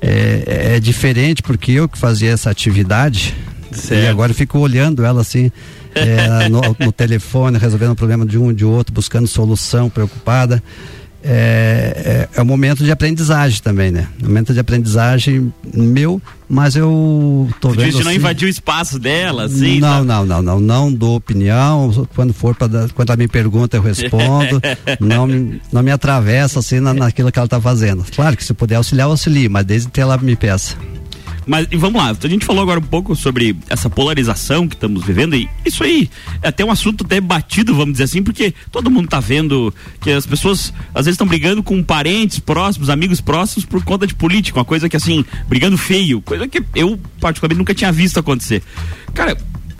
É, 0.00 0.74
é 0.76 0.80
diferente 0.80 1.42
porque 1.42 1.72
eu 1.72 1.88
que 1.88 1.98
fazia 1.98 2.30
essa 2.30 2.50
atividade 2.50 3.34
certo. 3.72 4.04
e 4.04 4.06
agora 4.06 4.32
fico 4.32 4.58
olhando 4.58 5.04
ela 5.04 5.22
assim 5.22 5.50
é, 5.94 6.48
no, 6.48 6.60
no, 6.78 6.92
telefone, 6.92 7.58
resolvendo 7.58 7.92
o 7.92 7.96
problema 7.96 8.26
de 8.26 8.38
um 8.38 8.50
e 8.50 8.54
de 8.54 8.64
outro, 8.64 8.92
buscando 8.94 9.26
solução, 9.26 9.88
preocupada. 9.88 10.62
É, 11.26 12.28
é, 12.34 12.38
é 12.38 12.42
um 12.42 12.44
momento 12.44 12.84
de 12.84 12.90
aprendizagem 12.90 13.58
também, 13.62 13.90
né? 13.90 14.08
Um 14.22 14.26
momento 14.26 14.52
de 14.52 14.60
aprendizagem 14.60 15.50
meu, 15.72 16.20
mas 16.46 16.76
eu 16.76 17.48
tô 17.62 17.70
vendo. 17.70 17.92
Você 17.92 18.02
não 18.02 18.10
assim, 18.10 18.18
invadir 18.18 18.46
o 18.46 18.48
espaço 18.48 18.98
dela, 18.98 19.44
assim? 19.44 19.80
Não, 19.80 19.88
tá? 19.88 20.04
não, 20.04 20.26
não, 20.26 20.42
não, 20.42 20.60
não 20.60 20.92
dou 20.92 21.16
opinião. 21.16 22.06
Quando 22.14 22.34
for 22.34 22.54
para 22.54 22.88
quando 22.88 23.08
ela 23.08 23.16
me 23.16 23.26
pergunta, 23.26 23.78
eu 23.78 23.82
respondo. 23.82 24.60
não, 25.00 25.26
me, 25.26 25.62
não 25.72 25.82
me 25.82 25.90
atravessa 25.90 26.58
assim 26.58 26.78
na, 26.78 26.92
naquilo 26.92 27.32
que 27.32 27.38
ela 27.38 27.46
está 27.46 27.58
fazendo. 27.58 28.04
Claro 28.14 28.36
que 28.36 28.44
se 28.44 28.52
puder 28.52 28.74
auxiliar, 28.74 29.06
auxilie, 29.06 29.48
mas 29.48 29.64
desde 29.64 29.90
que 29.90 30.02
ela 30.02 30.18
me 30.18 30.36
peça. 30.36 30.76
Mas 31.46 31.66
vamos 31.72 32.00
lá, 32.00 32.10
a 32.10 32.28
gente 32.28 32.44
falou 32.44 32.62
agora 32.62 32.80
um 32.80 32.84
pouco 32.84 33.14
sobre 33.14 33.56
essa 33.68 33.90
polarização 33.90 34.66
que 34.66 34.74
estamos 34.74 35.04
vivendo 35.04 35.34
e 35.34 35.48
isso 35.64 35.84
aí 35.84 36.08
é 36.42 36.48
até 36.48 36.64
um 36.64 36.70
assunto 36.70 37.04
até 37.04 37.20
batido, 37.20 37.74
vamos 37.74 37.92
dizer 37.92 38.04
assim, 38.04 38.22
porque 38.22 38.54
todo 38.70 38.90
mundo 38.90 39.06
está 39.06 39.20
vendo 39.20 39.74
que 40.00 40.10
as 40.10 40.26
pessoas 40.26 40.72
às 40.94 41.04
vezes 41.04 41.14
estão 41.14 41.26
brigando 41.26 41.62
com 41.62 41.82
parentes 41.82 42.38
próximos, 42.38 42.88
amigos 42.88 43.20
próximos 43.20 43.64
por 43.64 43.84
conta 43.84 44.06
de 44.06 44.14
política, 44.14 44.58
uma 44.58 44.64
coisa 44.64 44.88
que 44.88 44.96
assim, 44.96 45.24
brigando 45.48 45.76
feio, 45.76 46.22
coisa 46.22 46.48
que 46.48 46.62
eu 46.74 46.98
particularmente 47.20 47.58
nunca 47.58 47.74
tinha 47.74 47.92
visto 47.92 48.18
acontecer. 48.18 48.62
Cara, 49.12 49.36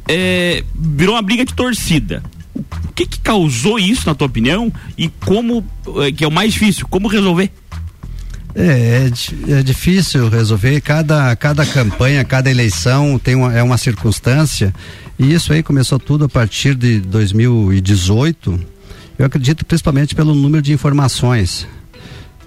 é, 0.09 0.63
virou 0.75 1.15
uma 1.15 1.23
briga 1.23 1.45
de 1.45 1.55
torcida. 1.55 2.23
O 2.55 2.93
que 2.95 3.07
que 3.07 3.19
causou 3.19 3.79
isso, 3.79 4.07
na 4.07 4.15
tua 4.15 4.29
opinião? 4.29 4.73
E 4.97 5.09
como, 5.09 5.65
é, 6.03 6.13
que 6.13 6.23
é 6.23 6.29
o 6.29 6.31
mais 6.31 6.53
difícil, 6.53 6.87
como 6.89 7.09
resolver? 7.09 7.51
É, 8.55 9.11
é, 9.49 9.59
é, 9.59 9.63
difícil 9.63 10.29
resolver. 10.29 10.81
Cada, 10.81 11.35
cada 11.35 11.67
campanha, 11.67 12.25
cada 12.25 12.51
eleição 12.51 13.19
tem 13.19 13.35
uma, 13.35 13.53
é 13.53 13.63
uma 13.63 13.77
circunstância. 13.77 14.73
E 15.19 15.33
isso 15.33 15.53
aí 15.53 15.63
começou 15.63 15.99
tudo 15.99 16.25
a 16.27 16.29
partir 16.29 16.75
de 16.75 17.01
2018. 17.01 18.61
Eu 19.19 19.27
acredito 19.27 19.65
principalmente 19.65 20.15
pelo 20.15 20.35
número 20.35 20.63
de 20.63 20.73
informações. 20.73 21.67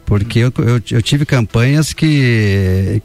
Porque 0.06 0.40
eu, 0.40 0.54
eu, 0.60 0.82
eu 0.92 1.02
tive 1.02 1.26
campanhas 1.26 1.92
que, 1.92 3.02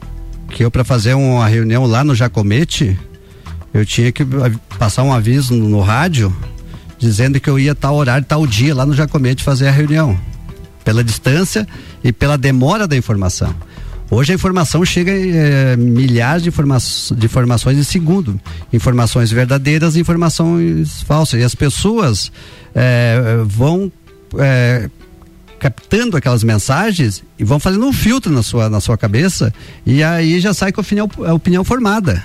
que 0.49 0.63
eu, 0.63 0.71
para 0.71 0.85
fazer 0.85 1.13
uma 1.13 1.45
reunião 1.47 1.85
lá 1.85 2.05
no 2.05 2.15
Jacomete, 2.15 2.97
eu 3.73 3.85
tinha 3.85 4.13
que 4.13 4.25
passar 4.79 5.03
um 5.03 5.11
aviso 5.11 5.53
no, 5.53 5.67
no 5.67 5.81
rádio 5.81 6.33
dizendo 6.97 7.37
que 7.37 7.49
eu 7.49 7.59
ia 7.59 7.75
tal 7.75 7.95
horário, 7.95 8.25
tal 8.25 8.47
dia 8.47 8.73
lá 8.73 8.85
no 8.85 8.93
Jacomete 8.93 9.43
fazer 9.43 9.67
a 9.67 9.71
reunião 9.71 10.17
pela 10.83 11.03
distância 11.03 11.67
e 12.03 12.11
pela 12.11 12.37
demora 12.37 12.87
da 12.87 12.95
informação. 12.95 13.53
Hoje 14.11 14.31
a 14.31 14.35
informação 14.35 14.85
chega 14.85 15.11
é, 15.11 15.75
milhares 15.75 16.43
de, 16.43 16.49
informa 16.49 16.77
de 16.77 17.25
informações 17.25 17.77
em 17.77 17.83
segundo. 17.83 18.39
Informações 18.71 19.31
verdadeiras 19.31 19.95
e 19.95 20.01
informações 20.01 21.01
falsas. 21.01 21.39
E 21.39 21.43
as 21.43 21.55
pessoas 21.55 22.31
é, 22.75 23.41
vão 23.45 23.91
é, 24.37 24.89
captando 25.59 26.17
aquelas 26.17 26.43
mensagens 26.43 27.23
e 27.39 27.43
vão 27.43 27.59
fazendo 27.59 27.85
um 27.87 27.93
filtro 27.93 28.31
na 28.31 28.43
sua, 28.43 28.69
na 28.69 28.79
sua 28.79 28.97
cabeça 28.97 29.53
e 29.85 30.03
aí 30.03 30.39
já 30.39 30.53
sai 30.53 30.71
com 30.71 30.81
a 30.81 30.83
opinião, 30.83 31.09
a 31.25 31.33
opinião 31.33 31.63
formada. 31.63 32.23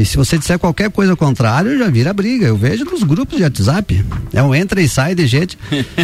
E 0.00 0.04
se 0.06 0.16
você 0.16 0.38
disser 0.38 0.58
qualquer 0.58 0.90
coisa 0.90 1.14
contrário, 1.14 1.78
já 1.78 1.86
vira 1.90 2.10
briga. 2.14 2.46
Eu 2.46 2.56
vejo 2.56 2.86
nos 2.86 3.02
grupos 3.02 3.36
de 3.36 3.42
WhatsApp. 3.42 4.02
É 4.32 4.42
um 4.42 4.54
entra 4.54 4.80
e 4.80 4.88
sai 4.88 5.14
de 5.14 5.26
gente. 5.26 5.58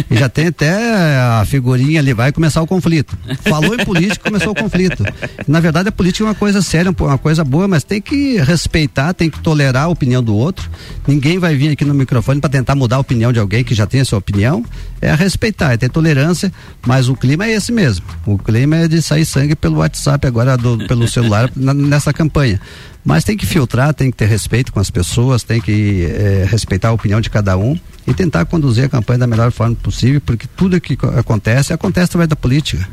e 0.07 0.15
já 0.15 0.29
tem 0.29 0.49
até 0.49 1.17
a 1.17 1.43
figurinha 1.47 1.99
ali, 1.99 2.13
vai 2.13 2.31
começar 2.31 2.61
o 2.61 2.67
conflito. 2.67 3.17
Falou 3.49 3.73
em 3.73 3.83
política, 3.83 4.29
começou 4.29 4.51
o 4.51 4.55
conflito. 4.55 5.03
Na 5.47 5.59
verdade, 5.59 5.89
a 5.89 5.91
política 5.91 6.25
é 6.25 6.27
uma 6.27 6.35
coisa 6.35 6.61
séria, 6.61 6.93
uma 6.95 7.17
coisa 7.17 7.43
boa, 7.43 7.67
mas 7.67 7.83
tem 7.83 7.99
que 7.99 8.37
respeitar, 8.37 9.15
tem 9.15 9.31
que 9.31 9.39
tolerar 9.39 9.85
a 9.85 9.87
opinião 9.87 10.21
do 10.21 10.35
outro. 10.35 10.69
Ninguém 11.07 11.39
vai 11.39 11.55
vir 11.55 11.69
aqui 11.69 11.83
no 11.83 11.95
microfone 11.95 12.39
para 12.39 12.51
tentar 12.51 12.75
mudar 12.75 12.97
a 12.97 12.99
opinião 12.99 13.33
de 13.33 13.39
alguém 13.39 13.63
que 13.63 13.73
já 13.73 13.87
tem 13.87 14.01
a 14.01 14.05
sua 14.05 14.19
opinião. 14.19 14.63
É 15.01 15.11
respeitar, 15.15 15.73
é 15.73 15.77
ter 15.77 15.89
tolerância, 15.89 16.53
mas 16.85 17.09
o 17.09 17.15
clima 17.15 17.47
é 17.47 17.53
esse 17.53 17.71
mesmo. 17.71 18.05
O 18.27 18.37
clima 18.37 18.75
é 18.75 18.87
de 18.87 19.01
sair 19.01 19.25
sangue 19.25 19.55
pelo 19.55 19.77
WhatsApp 19.77 20.27
agora, 20.27 20.55
do, 20.55 20.87
pelo 20.87 21.07
celular, 21.07 21.51
na, 21.55 21.73
nessa 21.73 22.13
campanha. 22.13 22.61
Mas 23.07 23.23
tem 23.23 23.37
que 23.37 23.45
filtrar, 23.45 23.93
tem 23.93 24.11
que 24.11 24.17
ter 24.17 24.25
respeito 24.25 24.73
com 24.73 24.81
as 24.81 24.89
pessoas, 24.89 25.41
tem 25.41 25.61
que 25.61 26.03
é, 26.03 26.45
respeitar 26.51 26.89
a 26.89 26.91
opinião 26.91 27.21
de 27.21 27.29
cada 27.29 27.55
um 27.57 27.79
e 28.05 28.13
tentar 28.13 28.43
conduzir 28.43 28.83
a 28.83 28.89
campanha 28.89 29.19
da 29.19 29.25
melhor 29.25 29.49
forma 29.49 29.73
possível, 29.77 30.19
porque 30.19 30.45
tudo 30.57 30.79
que 30.81 30.97
acontece, 31.17 31.71
acontece 31.71 32.07
através 32.07 32.27
da 32.27 32.35
política. 32.35 32.85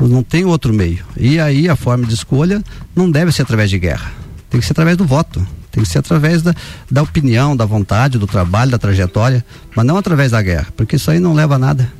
Não 0.00 0.22
tem 0.22 0.46
outro 0.46 0.72
meio. 0.72 1.04
E 1.18 1.38
aí 1.38 1.68
a 1.68 1.76
forma 1.76 2.06
de 2.06 2.14
escolha 2.14 2.64
não 2.96 3.10
deve 3.10 3.30
ser 3.30 3.42
através 3.42 3.68
de 3.68 3.78
guerra. 3.78 4.10
Tem 4.48 4.58
que 4.58 4.64
ser 4.64 4.72
através 4.72 4.96
do 4.96 5.04
voto. 5.04 5.46
Tem 5.70 5.82
que 5.82 5.88
ser 5.88 5.98
através 5.98 6.40
da, 6.40 6.54
da 6.90 7.02
opinião, 7.02 7.54
da 7.54 7.66
vontade, 7.66 8.16
do 8.16 8.26
trabalho, 8.26 8.70
da 8.70 8.78
trajetória, 8.78 9.44
mas 9.76 9.84
não 9.84 9.98
através 9.98 10.30
da 10.30 10.40
guerra, 10.40 10.68
porque 10.74 10.96
isso 10.96 11.10
aí 11.10 11.20
não 11.20 11.34
leva 11.34 11.56
a 11.56 11.58
nada. 11.58 11.92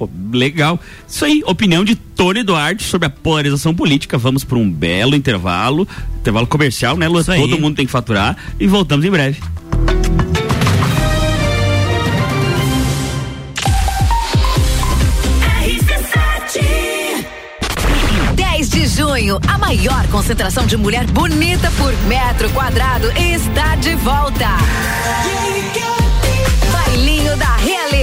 Pô, 0.00 0.08
legal. 0.32 0.80
Isso 1.06 1.26
aí, 1.26 1.42
opinião 1.44 1.84
de 1.84 1.94
Tony 1.94 2.42
Duarte 2.42 2.84
sobre 2.84 3.06
a 3.06 3.10
polarização 3.10 3.74
política. 3.74 4.16
Vamos 4.16 4.42
para 4.42 4.56
um 4.56 4.70
belo 4.70 5.14
intervalo, 5.14 5.86
intervalo 6.18 6.46
comercial, 6.46 6.96
né, 6.96 7.06
Lu? 7.06 7.22
Todo 7.22 7.58
mundo 7.58 7.76
tem 7.76 7.84
que 7.84 7.92
faturar 7.92 8.34
e 8.58 8.66
voltamos 8.66 9.04
em 9.04 9.10
breve. 9.10 9.38
de 18.68 18.86
junho, 18.86 19.40
a 19.48 19.58
maior 19.58 20.06
concentração 20.08 20.64
de 20.64 20.76
mulher 20.76 21.04
bonita 21.06 21.70
por 21.72 21.92
metro 22.06 22.48
quadrado 22.50 23.10
está 23.16 23.74
de 23.76 23.94
volta. 23.96 24.46
Bailinho 26.72 27.36
da 27.36 27.56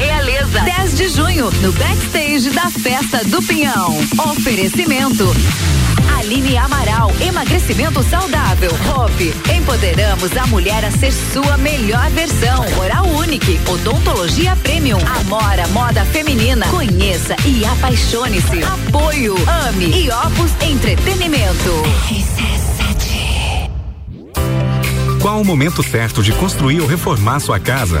Realeza. 0.00 0.60
10 0.60 0.96
de 0.96 1.08
junho, 1.10 1.50
no 1.60 1.72
backstage 1.72 2.48
da 2.50 2.70
Festa 2.70 3.22
do 3.26 3.42
Pinhão. 3.42 3.98
Oferecimento. 4.30 5.30
Aline 6.18 6.56
Amaral, 6.56 7.12
emagrecimento 7.20 8.02
saudável. 8.04 8.70
Hope, 8.96 9.34
empoderamos 9.54 10.34
a 10.36 10.46
mulher 10.46 10.86
a 10.86 10.90
ser 10.90 11.12
sua 11.12 11.58
melhor 11.58 12.08
versão. 12.10 12.64
Oral 12.78 13.06
Unique, 13.08 13.60
odontologia 13.68 14.56
premium. 14.56 14.98
Amora, 15.20 15.68
moda 15.68 16.02
feminina. 16.06 16.66
Conheça 16.68 17.36
e 17.44 17.62
apaixone-se. 17.66 18.64
Apoio, 18.64 19.34
ame 19.68 19.84
e 19.84 20.10
Opus 20.10 20.50
Entretenimento. 20.62 21.82
Qual 25.20 25.42
o 25.42 25.44
momento 25.44 25.82
certo 25.82 26.22
de 26.22 26.32
construir 26.32 26.80
ou 26.80 26.86
reformar 26.86 27.38
sua 27.40 27.60
casa? 27.60 28.00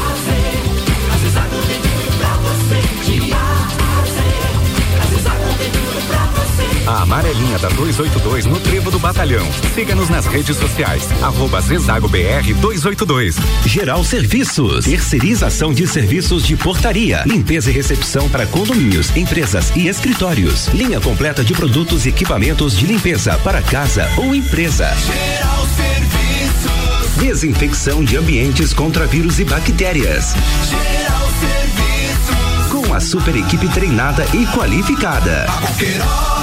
A 6.91 7.03
amarelinha 7.03 7.57
da 7.57 7.69
282 7.69 8.45
no 8.45 8.59
Trevo 8.59 8.91
do 8.91 8.99
Batalhão. 8.99 9.47
Siga-nos 9.73 10.09
nas 10.09 10.25
redes 10.25 10.57
sociais. 10.57 11.07
Arroba 11.21 11.61
Zezago 11.61 12.09
BR 12.09 12.53
282. 12.59 13.37
Geral 13.65 14.03
Serviços. 14.03 14.83
Terceirização 14.83 15.73
de 15.73 15.87
serviços 15.87 16.45
de 16.45 16.57
portaria, 16.57 17.23
limpeza 17.25 17.69
e 17.69 17.73
recepção 17.73 18.27
para 18.27 18.45
condomínios, 18.45 19.15
empresas 19.15 19.71
e 19.73 19.87
escritórios. 19.87 20.67
Linha 20.73 20.99
completa 20.99 21.45
de 21.45 21.53
produtos 21.53 22.05
e 22.05 22.09
equipamentos 22.09 22.77
de 22.77 22.85
limpeza 22.85 23.37
para 23.37 23.61
casa 23.61 24.09
ou 24.17 24.35
empresa. 24.35 24.93
Geral 24.93 25.65
Serviços. 25.77 27.15
Desinfecção 27.15 28.03
de 28.03 28.17
ambientes 28.17 28.73
contra 28.73 29.07
vírus 29.07 29.39
e 29.39 29.45
bactérias. 29.45 30.33
Geral 30.69 31.29
Serviços. 31.39 32.67
Com 32.69 32.93
a 32.93 32.99
super 32.99 33.37
equipe 33.37 33.69
treinada 33.69 34.25
e 34.33 34.45
qualificada. 34.47 35.45
A 35.47 36.40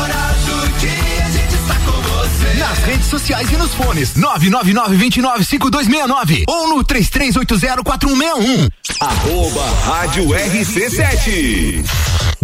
Nas 2.68 2.78
redes 2.80 3.06
sociais 3.06 3.50
e 3.50 3.56
nos 3.56 3.72
fones 3.72 4.12
999-295269 4.12 6.44
ou 6.46 6.68
no 6.68 6.84
33804161. 6.84 8.68
Arroba 9.00 9.64
Rádio 9.86 10.26
RC7. 10.26 11.82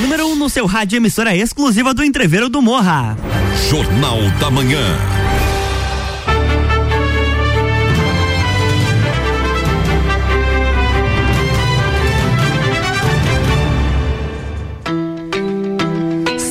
Número 0.00 0.26
1 0.26 0.32
um 0.32 0.36
no 0.36 0.48
seu 0.50 0.66
rádio 0.66 0.96
emissora 0.96 1.36
exclusiva 1.36 1.94
do 1.94 2.04
Entreveiro 2.04 2.48
do 2.48 2.60
Morra. 2.60 3.16
Jornal 3.68 4.18
da 4.40 4.50
Manhã. 4.50 5.23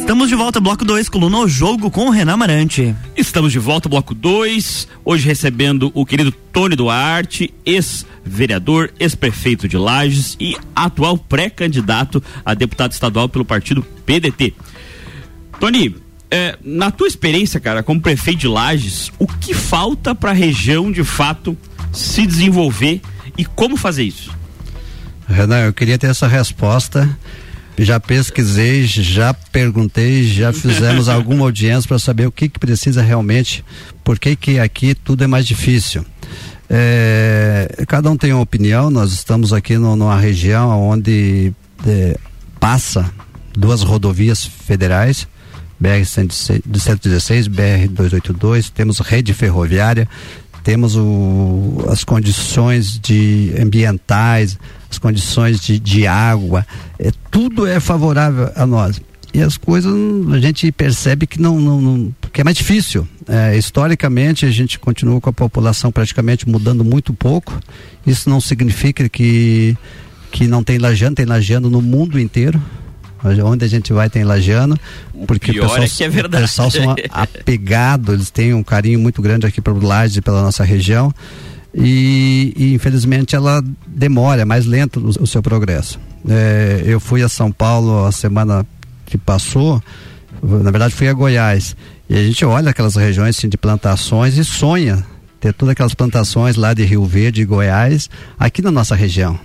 Estamos 0.03 0.27
de 0.27 0.35
volta, 0.35 0.59
bloco 0.59 0.83
2, 0.83 1.07
coluna 1.07 1.37
O 1.37 1.47
Jogo 1.47 1.89
com 1.89 2.07
o 2.07 2.09
Renan 2.09 2.35
Marante. 2.35 2.93
Estamos 3.15 3.53
de 3.53 3.57
volta, 3.57 3.87
bloco 3.87 4.13
2, 4.13 4.85
hoje 5.05 5.25
recebendo 5.25 5.93
o 5.93 6.05
querido 6.05 6.29
Tony 6.29 6.75
Duarte, 6.75 7.53
ex-vereador, 7.65 8.91
ex-prefeito 8.99 9.65
de 9.65 9.77
Lages 9.77 10.35
e 10.41 10.57
atual 10.75 11.17
pré-candidato 11.17 12.21
a 12.43 12.53
deputado 12.53 12.91
estadual 12.91 13.29
pelo 13.29 13.45
partido 13.45 13.81
PDT. 14.05 14.53
Tony, 15.57 15.95
é, 16.29 16.57
na 16.61 16.91
tua 16.91 17.07
experiência, 17.07 17.61
cara, 17.61 17.81
como 17.81 18.01
prefeito 18.01 18.39
de 18.39 18.47
Lages, 18.49 19.09
o 19.17 19.25
que 19.25 19.53
falta 19.53 20.13
para 20.13 20.31
a 20.31 20.35
região 20.35 20.91
de 20.91 21.05
fato 21.05 21.57
se 21.93 22.27
desenvolver 22.27 23.01
e 23.37 23.45
como 23.45 23.77
fazer 23.77 24.03
isso? 24.03 24.35
Renan, 25.29 25.61
eu 25.61 25.73
queria 25.73 25.97
ter 25.97 26.07
essa 26.07 26.27
resposta. 26.27 27.17
Já 27.77 27.99
pesquisei, 27.99 28.83
já 28.85 29.33
perguntei, 29.33 30.23
já 30.25 30.51
fizemos 30.53 31.09
alguma 31.09 31.45
audiência 31.45 31.87
para 31.87 31.99
saber 31.99 32.27
o 32.27 32.31
que, 32.31 32.49
que 32.49 32.59
precisa 32.59 33.01
realmente, 33.01 33.63
por 34.03 34.19
que, 34.19 34.35
que 34.35 34.59
aqui 34.59 34.93
tudo 34.93 35.23
é 35.23 35.27
mais 35.27 35.45
difícil. 35.45 36.05
É, 36.69 37.83
cada 37.87 38.09
um 38.09 38.17
tem 38.17 38.33
uma 38.33 38.41
opinião, 38.41 38.89
nós 38.89 39.11
estamos 39.11 39.53
aqui 39.53 39.77
no, 39.77 39.95
numa 39.95 40.17
região 40.17 40.81
onde 40.81 41.53
é, 41.85 42.17
passa 42.59 43.11
duas 43.55 43.81
rodovias 43.81 44.45
federais, 44.45 45.27
BR-116, 45.81 47.49
BR-282, 47.49 48.71
temos 48.73 48.99
rede 48.99 49.33
ferroviária, 49.33 50.07
temos 50.63 50.95
o, 50.95 51.85
as 51.89 52.03
condições 52.03 52.99
de 52.99 53.53
ambientais, 53.59 54.57
as 54.89 54.97
condições 54.97 55.59
de, 55.59 55.79
de 55.79 56.07
água, 56.07 56.65
é, 56.97 57.11
tudo 57.29 57.67
é 57.67 57.79
favorável 57.79 58.51
a 58.55 58.65
nós. 58.65 59.01
E 59.33 59.41
as 59.41 59.57
coisas 59.57 59.91
a 60.31 60.39
gente 60.39 60.71
percebe 60.71 61.25
que 61.25 61.41
não, 61.41 61.59
não, 61.59 61.81
não 61.81 62.15
que 62.31 62.41
é 62.41 62.43
mais 62.43 62.55
difícil. 62.55 63.07
É, 63.27 63.57
historicamente 63.57 64.45
a 64.45 64.51
gente 64.51 64.77
continua 64.77 65.19
com 65.19 65.29
a 65.29 65.33
população 65.33 65.91
praticamente 65.91 66.47
mudando 66.47 66.83
muito 66.83 67.13
pouco. 67.13 67.59
Isso 68.05 68.29
não 68.29 68.39
significa 68.39 69.09
que 69.09 69.75
que 70.31 70.47
não 70.47 70.63
tem 70.63 70.79
lajano, 70.79 71.15
tem 71.15 71.25
lajano 71.25 71.69
no 71.69 71.79
mundo 71.81 72.19
inteiro. 72.19 72.59
Onde 73.23 73.63
a 73.63 73.67
gente 73.67 73.93
vai 73.93 74.09
tem 74.09 74.23
lajano, 74.23 74.77
porque 75.25 75.51
o 75.51 75.61
pessoal, 75.61 75.83
é 75.83 76.03
é 76.03 76.09
verdade. 76.09 76.43
o 76.43 76.47
pessoal 76.47 76.69
são 76.69 76.95
apegados, 77.09 78.13
eles 78.13 78.29
têm 78.29 78.53
um 78.53 78.63
carinho 78.63 78.99
muito 78.99 79.21
grande 79.21 79.45
aqui 79.45 79.61
para 79.61 79.71
o 79.71 79.81
Laje, 79.81 80.21
pela 80.21 80.41
nossa 80.41 80.63
região. 80.63 81.13
E, 81.73 82.53
e, 82.55 82.73
infelizmente 82.73 83.35
ela 83.35 83.63
demora, 83.87 84.41
é 84.41 84.45
mais 84.45 84.65
lento 84.65 84.99
o, 84.99 85.23
o 85.23 85.27
seu 85.27 85.41
progresso. 85.41 85.99
É, 86.29 86.83
eu 86.85 86.99
fui 86.99 87.23
a 87.23 87.29
São 87.29 87.51
Paulo 87.51 88.05
a 88.05 88.11
semana 88.11 88.65
que 89.05 89.17
passou, 89.17 89.81
na 90.41 90.69
verdade 90.69 90.93
fui 90.93 91.07
a 91.07 91.13
Goiás, 91.13 91.75
e 92.09 92.15
a 92.15 92.23
gente 92.23 92.43
olha 92.45 92.69
aquelas 92.69 92.95
regiões 92.95 93.37
assim, 93.37 93.49
de 93.49 93.57
plantações 93.57 94.37
e 94.37 94.43
sonha 94.43 95.03
ter 95.43 95.53
todas 95.53 95.73
aquelas 95.73 95.93
plantações 95.93 96.55
lá 96.55 96.73
de 96.73 96.85
Rio 96.85 97.03
Verde 97.05 97.41
e 97.41 97.45
Goiás 97.45 98.09
aqui 98.39 98.61
na 98.61 98.71
nossa 98.71 98.95
região. 98.95 99.37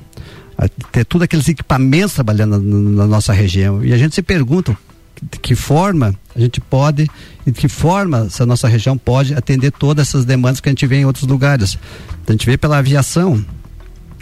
Ter 0.90 1.04
todos 1.04 1.24
aqueles 1.24 1.48
equipamentos 1.48 2.14
trabalhando 2.14 2.58
na, 2.58 3.02
na 3.02 3.06
nossa 3.06 3.32
região. 3.32 3.84
E 3.84 3.92
a 3.92 3.98
gente 3.98 4.14
se 4.14 4.22
pergunta 4.22 4.76
de 5.22 5.38
que 5.38 5.54
forma 5.54 6.14
a 6.34 6.40
gente 6.40 6.60
pode 6.60 7.08
e 7.46 7.50
de 7.50 7.60
que 7.60 7.68
forma 7.68 8.26
essa 8.26 8.46
nossa 8.46 8.68
região 8.68 8.96
pode 8.96 9.34
atender 9.34 9.72
todas 9.72 10.08
essas 10.08 10.24
demandas 10.24 10.60
que 10.60 10.68
a 10.68 10.72
gente 10.72 10.86
vê 10.86 10.96
em 10.96 11.04
outros 11.04 11.26
lugares. 11.26 11.78
A 12.26 12.32
gente 12.32 12.46
vê 12.46 12.56
pela 12.56 12.78
aviação. 12.78 13.44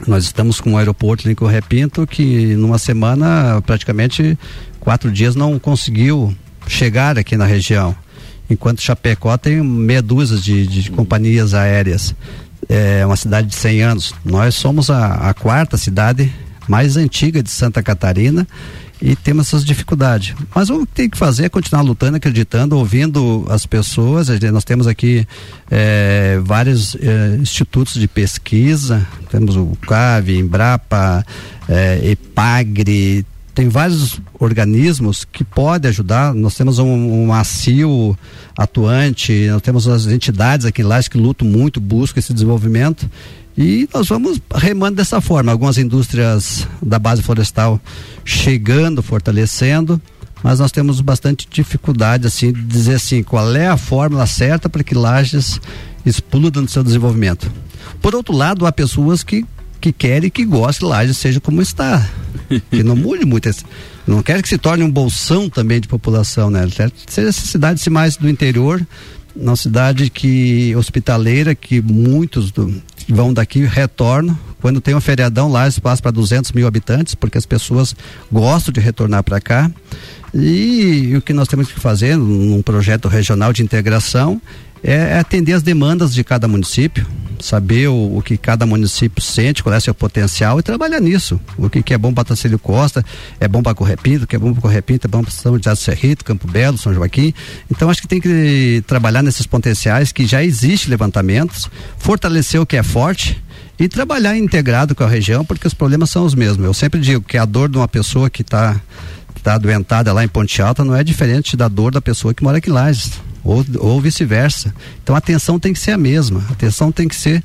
Nós 0.07 0.25
estamos 0.25 0.61
com 0.61 0.73
um 0.73 0.79
aeroporto 0.79 1.29
em 1.29 1.35
Repinto 1.49 2.07
que 2.07 2.55
numa 2.55 2.79
semana 2.79 3.63
praticamente 3.63 4.39
quatro 4.79 5.11
dias 5.11 5.35
não 5.35 5.59
conseguiu 5.59 6.35
chegar 6.69 7.19
aqui 7.19 7.37
na 7.37 7.47
região. 7.47 7.97
Enquanto 8.49 8.83
Chapecó 8.83 9.37
tem 9.37 9.63
meia 9.63 10.03
dúzia 10.03 10.37
de, 10.37 10.67
de 10.67 10.91
companhias 10.91 11.55
aéreas. 11.55 12.15
É 12.69 13.05
uma 13.07 13.17
cidade 13.17 13.49
de 13.49 13.57
100 13.57 13.83
anos. 13.83 14.15
Nós 14.25 14.55
somos 14.55 14.91
a, 14.91 15.31
a 15.31 15.35
quarta 15.35 15.77
cidade 15.77 16.33
mais 16.69 16.97
antiga 16.97 17.43
de 17.43 17.51
Santa 17.51 17.83
Catarina 17.83 18.47
e 19.01 19.15
temos 19.15 19.49
essas 19.49 19.65
dificuldades. 19.65 20.35
Mas 20.55 20.71
o 20.71 20.87
que 20.87 20.93
tem 20.93 21.11
que 21.11 21.19
fazer 21.19 21.45
é 21.45 21.49
continuar 21.49 21.83
lutando, 21.83 22.17
acreditando, 22.17 22.77
ouvindo 22.77 23.47
as 23.49 23.67
pessoas. 23.67 24.29
Nós 24.53 24.65
temos 24.65 24.87
aqui 24.87 25.27
é, 25.71 26.41
vários 26.43 26.97
é, 26.97 27.37
institutos 27.37 27.95
de 27.95 28.09
pesquisa, 28.09 29.07
temos 29.31 29.57
o 29.57 29.77
CAV, 29.87 30.31
Embrapa, 30.31 31.25
é, 31.69 32.01
EPAGRE, 32.11 33.25
tem 33.57 33.71
vários 33.71 34.21
organismos 34.39 35.25
que 35.25 35.43
podem 35.43 35.89
ajudar. 35.89 36.35
Nós 36.35 36.55
temos 36.55 36.79
um, 36.79 36.87
um 36.87 37.31
atuante, 38.55 39.49
nós 39.49 39.63
temos 39.63 39.89
as 39.89 40.07
entidades 40.09 40.67
aqui 40.67 40.83
em 40.83 40.85
Lages 40.85 41.09
que 41.09 41.17
lutam 41.17 41.49
muito, 41.49 41.81
buscam 41.81 42.19
esse 42.19 42.35
desenvolvimento. 42.35 43.11
E 43.57 43.89
nós 43.95 44.09
vamos 44.09 44.39
remando 44.55 44.97
dessa 44.97 45.23
forma. 45.23 45.51
Algumas 45.51 45.79
indústrias 45.79 46.69
da 46.83 46.99
base 46.99 47.23
florestal 47.23 47.81
chegando, 48.27 49.03
fortalecendo, 49.03 49.99
mas 50.43 50.59
nós 50.59 50.71
temos 50.71 51.01
bastante 51.01 51.49
dificuldade 51.51 52.27
assim 52.27 52.53
de 52.53 52.61
dizer 52.61 52.97
assim 52.97 53.23
qual 53.23 53.57
é 53.57 53.69
a 53.69 53.79
fórmula 53.79 54.27
certa 54.27 54.69
para 54.69 54.85
que 54.85 54.95
Lages 54.95 55.59
explodam 56.05 56.63
no 56.63 56.69
seu 56.69 56.85
desenvolvimento. 56.85 57.51
Por 58.03 58.15
outro 58.15 58.37
lado, 58.37 58.67
há 58.67 58.71
pessoas 58.71 59.25
que 59.25 59.47
que 59.81 59.93
querem 59.93 60.31
que 60.31 60.45
goste 60.45 60.85
Lages 60.85 61.17
seja 61.17 61.41
como 61.41 61.63
está. 61.63 62.09
que 62.71 62.83
não 62.83 62.97
mude 62.97 63.25
muito. 63.25 63.51
Não 64.07 64.23
quer 64.23 64.41
que 64.43 64.49
se 64.49 64.59
torne 64.59 64.85
um 64.85 64.91
bolsão 64.91 65.49
também 65.49 65.81
de 65.81 65.89
população, 65.89 66.51
né? 66.51 66.67
Quer 66.71 66.91
que 66.91 67.13
seja 67.13 67.29
essa 67.29 67.47
cidade 67.47 67.81
-se 67.81 67.91
mais 67.91 68.17
do 68.17 68.29
interior, 68.29 68.87
uma 69.35 69.57
cidade 69.57 70.09
que 70.11 70.75
hospitaleira, 70.77 71.55
que 71.55 71.81
muitos 71.81 72.51
do, 72.51 72.83
vão 73.09 73.33
daqui 73.33 73.65
retornam. 73.65 74.39
Quando 74.61 74.81
tem 74.81 74.95
um 74.95 75.01
feriadão 75.01 75.51
lá, 75.51 75.69
passa 75.83 76.03
para 76.03 76.11
200 76.11 76.53
mil 76.53 76.67
habitantes, 76.67 77.15
porque 77.15 77.39
as 77.39 77.47
pessoas 77.47 77.95
gostam 78.33 78.73
de 78.73 78.81
retornar 78.81 79.23
para 79.23 79.41
cá. 79.41 79.71
E, 80.35 81.11
e, 81.11 81.17
o 81.17 81.23
que 81.23 81.33
nós 81.33 81.49
temos 81.49 81.71
que 81.71 81.79
fazer 81.79 82.17
num 82.17 82.61
projeto 82.63 83.09
regional 83.09 83.53
de 83.53 83.63
integração 83.63 84.41
é, 84.83 84.95
é 84.95 85.19
atender 85.19 85.53
as 85.53 85.63
demandas 85.63 86.15
de 86.15 86.23
cada 86.23 86.47
município, 86.47 87.07
saber 87.41 87.89
o, 87.89 88.17
o, 88.17 88.23
que 88.23 88.37
cada 88.37 88.67
município 88.67 89.23
sente, 89.23 89.63
qual 89.63 89.75
é 89.75 89.79
o 89.79 89.81
seu 89.81 89.95
potencial 89.95 90.59
e 90.59 90.63
trabalhar 90.63 91.01
nisso. 91.01 91.41
O 91.57 91.69
que, 91.69 91.83
que 91.83 91.95
é 91.95 91.99
bom 91.99 92.13
para 92.13 92.25
Tacílio 92.25 92.59
Costa, 92.59 93.05
é 93.41 93.49
bom 93.49 93.63
para 93.63 93.75
Correpinto, 93.75 94.25
o 94.25 94.27
que 94.27 94.37
é 94.37 94.39
bom 94.39 94.53
para 94.53 94.63
Correpinto, 94.63 95.07
é 95.07 95.09
bom 95.09 95.23
para 95.23 95.31
São 95.31 95.57
José 95.57 95.71
do 95.71 95.77
Cerrito, 95.77 96.25
Campo 96.25 96.49
Belo, 96.49 96.79
São 96.79 96.93
Joaquim. 96.93 97.33
Então 97.71 97.91
acho 97.91 98.01
que 98.01 98.09
tem 98.09 98.21
que 98.21 98.83
trabalhar 98.87 99.23
nesses 99.23 99.47
potenciais 99.47 100.13
que 100.13 100.27
já 100.27 100.43
existe 100.43 100.89
levantamentos, 100.89 101.69
fortalecer 101.99 102.61
o 102.61 102.67
que 102.67 102.77
é 102.77 102.83
forte 102.83 103.43
e 103.79 103.89
trabalhar 103.89 104.37
integrado 104.37 104.95
com 104.95 105.05
a 105.05 105.09
região, 105.09 105.45
porque 105.45 105.67
os 105.67 105.75
problemas 105.75 106.11
são 106.11 106.25
os 106.25 106.35
mesmos. 106.35 106.65
Eu 106.65 106.75
sempre 106.75 107.01
digo 107.01 107.23
que 107.23 107.37
a 107.37 107.45
dor 107.45 107.69
de 107.69 107.77
uma 107.77 107.89
pessoa 107.89 108.31
que 108.31 108.43
está 108.43 108.81
tá 109.43 109.55
adoentada 109.55 110.13
lá 110.13 110.25
em 110.25 110.29
Ponte 110.29 110.61
Alta 110.61 110.85
não 110.85 110.97
é 110.97 111.05
diferente 111.05 111.57
da 111.57 111.69
dor 111.69 111.93
da 111.93 112.01
pessoa 112.01 112.33
que 112.33 112.43
mora 112.43 112.59
aqui 112.59 112.71
em 112.71 112.73
Lages 112.73 113.26
ou, 113.47 113.65
ou 113.79 114.01
vice-versa. 114.01 114.75
Então 115.03 115.15
a 115.15 115.19
atenção 115.19 115.59
tem 115.59 115.73
que 115.73 115.79
ser 115.79 115.93
a 115.93 115.99
mesma, 115.99 116.45
a 116.49 116.53
atenção 116.53 116.91
tem 116.91 117.07
que 117.07 117.17
ser 117.17 117.43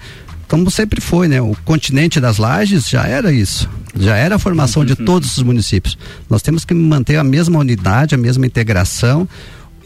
como 0.47 0.69
sempre 0.69 0.99
foi, 0.99 1.29
né? 1.29 1.41
O 1.41 1.55
continente 1.63 2.19
das 2.19 2.37
lajes 2.37 2.89
já 2.89 3.07
era 3.07 3.31
isso, 3.31 3.69
já 3.95 4.17
era 4.17 4.35
a 4.35 4.39
formação 4.39 4.83
de 4.83 4.97
todos 4.97 5.37
os 5.37 5.43
municípios. 5.43 5.97
Nós 6.29 6.41
temos 6.41 6.65
que 6.65 6.73
manter 6.73 7.15
a 7.15 7.23
mesma 7.23 7.57
unidade, 7.59 8.15
a 8.15 8.17
mesma 8.17 8.45
integração, 8.45 9.25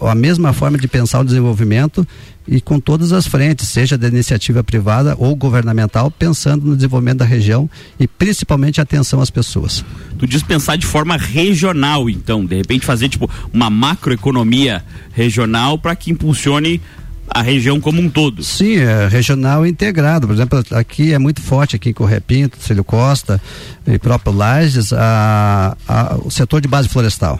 a 0.01 0.15
mesma 0.15 0.53
forma 0.53 0.77
de 0.79 0.87
pensar 0.87 1.19
o 1.19 1.23
desenvolvimento 1.23 2.07
e 2.47 2.61
com 2.61 2.79
todas 2.79 3.11
as 3.11 3.25
frentes, 3.25 3.67
seja 3.67 3.97
da 3.97 4.07
iniciativa 4.07 4.63
privada 4.63 5.15
ou 5.17 5.35
governamental, 5.35 6.11
pensando 6.11 6.65
no 6.65 6.75
desenvolvimento 6.75 7.19
da 7.19 7.25
região 7.25 7.69
e 7.99 8.07
principalmente 8.07 8.79
atenção 8.79 9.19
às 9.19 9.29
pessoas. 9.29 9.83
Tu 10.17 10.27
diz 10.27 10.43
pensar 10.43 10.75
de 10.75 10.85
forma 10.85 11.17
regional, 11.17 12.09
então, 12.09 12.45
de 12.45 12.55
repente 12.55 12.85
fazer 12.85 13.09
tipo 13.09 13.29
uma 13.51 13.69
macroeconomia 13.69 14.83
regional 15.13 15.77
para 15.77 15.95
que 15.95 16.11
impulsione 16.11 16.81
a 17.27 17.41
região 17.41 17.81
como 17.81 18.01
um 18.01 18.09
todo. 18.09 18.43
Sim, 18.43 18.75
é 18.75 19.07
regional 19.07 19.65
integrado. 19.65 20.27
Por 20.27 20.33
exemplo, 20.33 20.63
aqui 20.71 21.13
é 21.13 21.17
muito 21.17 21.41
forte 21.41 21.75
aqui 21.75 21.89
em 21.89 21.93
Correpinto, 21.93 22.57
Cílio 22.61 22.83
Costa 22.83 23.41
e 23.87 23.97
próprio 23.97 24.33
Lages, 24.33 24.93
a, 24.93 25.75
a, 25.87 26.17
o 26.23 26.29
setor 26.29 26.61
de 26.61 26.67
base 26.67 26.87
florestal. 26.87 27.39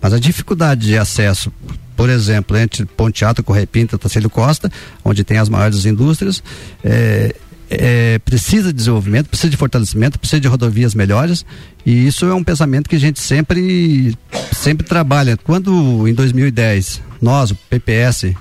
Mas 0.00 0.12
a 0.12 0.18
dificuldade 0.18 0.86
de 0.86 0.98
acesso 0.98 1.50
por 1.98 2.08
exemplo, 2.08 2.56
entre 2.56 2.86
Ponte 2.86 3.24
Alta, 3.24 3.42
Correpinta 3.42 3.96
e 3.96 3.98
Tacílio 3.98 4.30
Costa, 4.30 4.70
onde 5.04 5.24
tem 5.24 5.36
as 5.36 5.48
maiores 5.48 5.84
indústrias, 5.84 6.40
é, 6.84 7.34
é, 7.68 8.20
precisa 8.20 8.68
de 8.68 8.74
desenvolvimento, 8.74 9.26
precisa 9.26 9.50
de 9.50 9.56
fortalecimento, 9.56 10.16
precisa 10.16 10.40
de 10.40 10.46
rodovias 10.46 10.94
melhores 10.94 11.44
e 11.84 12.06
isso 12.06 12.24
é 12.24 12.32
um 12.32 12.44
pensamento 12.44 12.88
que 12.88 12.94
a 12.94 13.00
gente 13.00 13.18
sempre 13.18 14.16
sempre 14.52 14.86
trabalha. 14.86 15.36
Quando 15.36 16.06
em 16.06 16.14
2010 16.14 17.02
nós, 17.20 17.50
o 17.50 17.56
PPS, 17.68 18.32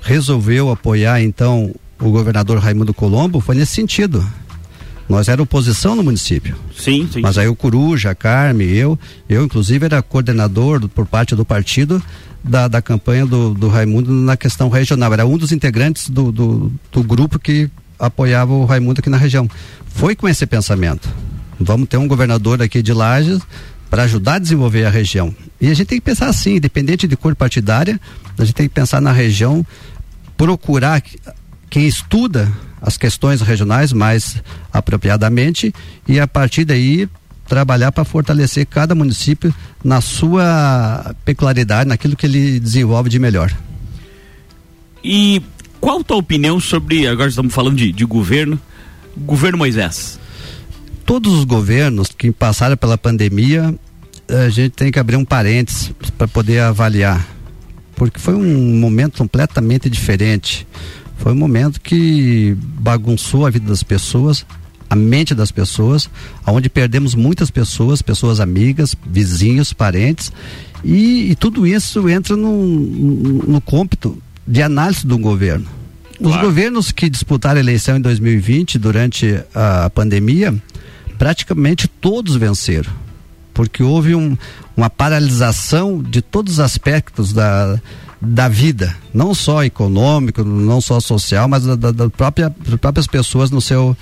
resolveu 0.00 0.70
apoiar 0.70 1.20
então 1.20 1.70
o 2.00 2.10
governador 2.10 2.56
Raimundo 2.56 2.94
Colombo, 2.94 3.40
foi 3.40 3.56
nesse 3.56 3.74
sentido. 3.74 4.26
Nós 5.06 5.28
era 5.28 5.42
oposição 5.42 5.94
no 5.94 6.02
município. 6.02 6.56
Sim, 6.74 7.06
sim. 7.12 7.20
Mas 7.20 7.36
aí 7.36 7.46
o 7.46 7.54
Coruja, 7.54 8.12
a 8.12 8.14
Carme, 8.14 8.64
eu, 8.74 8.98
eu 9.28 9.44
inclusive 9.44 9.84
era 9.84 10.00
coordenador 10.00 10.80
do, 10.80 10.88
por 10.88 11.04
parte 11.04 11.36
do 11.36 11.44
partido 11.44 12.02
da, 12.42 12.68
da 12.68 12.82
campanha 12.82 13.24
do, 13.24 13.54
do 13.54 13.68
Raimundo 13.68 14.12
na 14.12 14.36
questão 14.36 14.68
regional. 14.68 15.12
Era 15.12 15.26
um 15.26 15.38
dos 15.38 15.52
integrantes 15.52 16.08
do, 16.08 16.32
do, 16.32 16.72
do 16.90 17.02
grupo 17.02 17.38
que 17.38 17.70
apoiava 17.98 18.52
o 18.52 18.64
Raimundo 18.64 19.00
aqui 19.00 19.10
na 19.10 19.16
região. 19.16 19.48
Foi 19.86 20.16
com 20.16 20.28
esse 20.28 20.46
pensamento. 20.46 21.08
Vamos 21.58 21.88
ter 21.88 21.96
um 21.96 22.08
governador 22.08 22.60
aqui 22.60 22.82
de 22.82 22.92
Lages 22.92 23.40
para 23.88 24.04
ajudar 24.04 24.34
a 24.34 24.38
desenvolver 24.38 24.84
a 24.84 24.90
região. 24.90 25.34
E 25.60 25.68
a 25.68 25.74
gente 25.74 25.86
tem 25.86 25.98
que 25.98 26.04
pensar 26.04 26.28
assim, 26.28 26.56
independente 26.56 27.06
de 27.06 27.16
cor 27.16 27.36
partidária, 27.36 28.00
a 28.38 28.44
gente 28.44 28.54
tem 28.54 28.68
que 28.68 28.74
pensar 28.74 29.00
na 29.00 29.12
região, 29.12 29.64
procurar 30.36 31.02
quem 31.68 31.86
estuda 31.86 32.50
as 32.80 32.96
questões 32.96 33.40
regionais 33.40 33.92
mais 33.92 34.42
apropriadamente 34.72 35.72
e 36.08 36.18
a 36.18 36.26
partir 36.26 36.64
daí 36.64 37.08
trabalhar 37.46 37.92
para 37.92 38.04
fortalecer 38.04 38.66
cada 38.66 38.94
município 38.94 39.54
na 39.84 40.00
sua 40.00 41.14
peculiaridade, 41.24 41.88
naquilo 41.88 42.16
que 42.16 42.26
ele 42.26 42.60
desenvolve 42.60 43.10
de 43.10 43.18
melhor. 43.18 43.52
E 45.04 45.42
qual 45.80 46.00
a 46.00 46.04
tua 46.04 46.16
opinião 46.16 46.60
sobre, 46.60 47.06
agora 47.06 47.28
estamos 47.28 47.52
falando 47.52 47.76
de, 47.76 47.90
de 47.90 48.04
governo, 48.04 48.60
governo 49.16 49.58
Moisés? 49.58 50.18
Todos 51.04 51.32
os 51.32 51.44
governos 51.44 52.08
que 52.08 52.30
passaram 52.30 52.76
pela 52.76 52.96
pandemia, 52.96 53.74
a 54.28 54.48
gente 54.48 54.70
tem 54.70 54.92
que 54.92 54.98
abrir 54.98 55.16
um 55.16 55.24
parênteses 55.24 55.92
para 56.16 56.28
poder 56.28 56.60
avaliar, 56.60 57.26
porque 57.96 58.20
foi 58.20 58.34
um 58.34 58.78
momento 58.78 59.18
completamente 59.18 59.90
diferente. 59.90 60.66
Foi 61.18 61.32
um 61.32 61.36
momento 61.36 61.80
que 61.80 62.56
bagunçou 62.80 63.46
a 63.46 63.50
vida 63.50 63.66
das 63.66 63.82
pessoas, 63.82 64.46
a 64.92 64.96
mente 64.96 65.34
das 65.34 65.50
pessoas, 65.50 66.10
aonde 66.44 66.68
perdemos 66.68 67.14
muitas 67.14 67.50
pessoas, 67.50 68.02
pessoas 68.02 68.40
amigas, 68.40 68.94
vizinhos, 69.06 69.72
parentes, 69.72 70.30
e, 70.84 71.30
e 71.30 71.34
tudo 71.34 71.66
isso 71.66 72.10
entra 72.10 72.36
no, 72.36 72.66
no, 72.66 73.58
cômpito 73.62 74.22
de 74.46 74.60
análise 74.60 75.06
do 75.06 75.16
governo. 75.16 75.64
Claro. 76.18 76.36
Os 76.36 76.42
governos 76.42 76.92
que 76.92 77.08
disputaram 77.08 77.56
a 77.56 77.62
eleição 77.62 77.96
em 77.96 78.02
2020, 78.02 78.78
durante 78.78 79.42
a 79.54 79.88
pandemia, 79.88 80.54
praticamente 81.16 81.88
todos 81.88 82.36
venceram. 82.36 82.92
Porque 83.54 83.82
houve 83.82 84.14
um, 84.14 84.36
uma 84.76 84.90
paralisação 84.90 86.02
de 86.02 86.20
todos 86.20 86.54
os 86.54 86.60
aspectos 86.60 87.32
da, 87.32 87.80
da 88.24 88.48
vida, 88.48 88.94
não 89.12 89.34
só 89.34 89.64
econômico, 89.64 90.44
não 90.44 90.80
só 90.80 91.00
social, 91.00 91.48
mas 91.48 91.64
da, 91.64 91.90
da 91.90 92.08
própria, 92.08 92.54
das 92.64 92.78
próprias 92.78 93.06
pessoas 93.08 93.50
no 93.50 93.60
seu, 93.60 93.96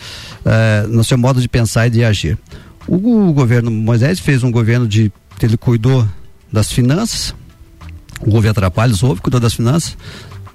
eh, 0.44 0.86
no 0.90 1.02
seu 1.02 1.16
modo 1.16 1.40
de 1.40 1.48
pensar 1.48 1.86
e 1.86 1.90
de 1.90 2.04
agir. 2.04 2.38
O, 2.86 3.28
o, 3.28 3.32
governo 3.32 3.70
Moisés 3.70 4.20
fez 4.20 4.44
um 4.44 4.50
governo 4.50 4.86
de 4.86 5.10
ele 5.40 5.56
cuidou 5.56 6.06
das 6.52 6.70
finanças, 6.70 7.34
o 8.20 8.26
governo 8.30 8.50
Atrapalhos 8.50 9.02
houve, 9.02 9.22
cuidou 9.22 9.40
das 9.40 9.54
finanças, 9.54 9.96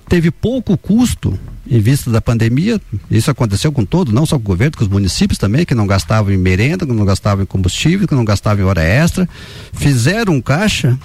teve 0.07 0.29
pouco 0.29 0.77
custo 0.77 1.39
em 1.67 1.79
vista 1.79 2.11
da 2.11 2.21
pandemia, 2.21 2.79
isso 3.09 3.31
aconteceu 3.31 3.71
com 3.71 3.83
todo, 3.83 4.11
não 4.11 4.27
só 4.27 4.35
com 4.35 4.43
o 4.43 4.45
governo, 4.45 4.77
com 4.77 4.83
os 4.83 4.89
municípios 4.89 5.39
também, 5.39 5.65
que 5.65 5.73
não 5.73 5.87
gastavam 5.87 6.31
em 6.31 6.37
merenda, 6.37 6.85
que 6.85 6.93
não 6.93 7.03
gastavam 7.03 7.41
em 7.41 7.47
combustível, 7.47 8.07
que 8.07 8.13
não 8.13 8.23
gastavam 8.23 8.63
em 8.63 8.67
hora 8.67 8.83
extra, 8.83 9.27
fizeram 9.73 10.33
um 10.33 10.41
caixa 10.41 10.99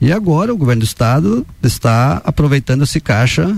e 0.00 0.12
agora 0.12 0.52
o 0.52 0.56
governo 0.56 0.80
do 0.80 0.86
estado 0.86 1.46
está 1.62 2.22
aproveitando 2.24 2.84
esse 2.84 3.00
caixa 3.00 3.56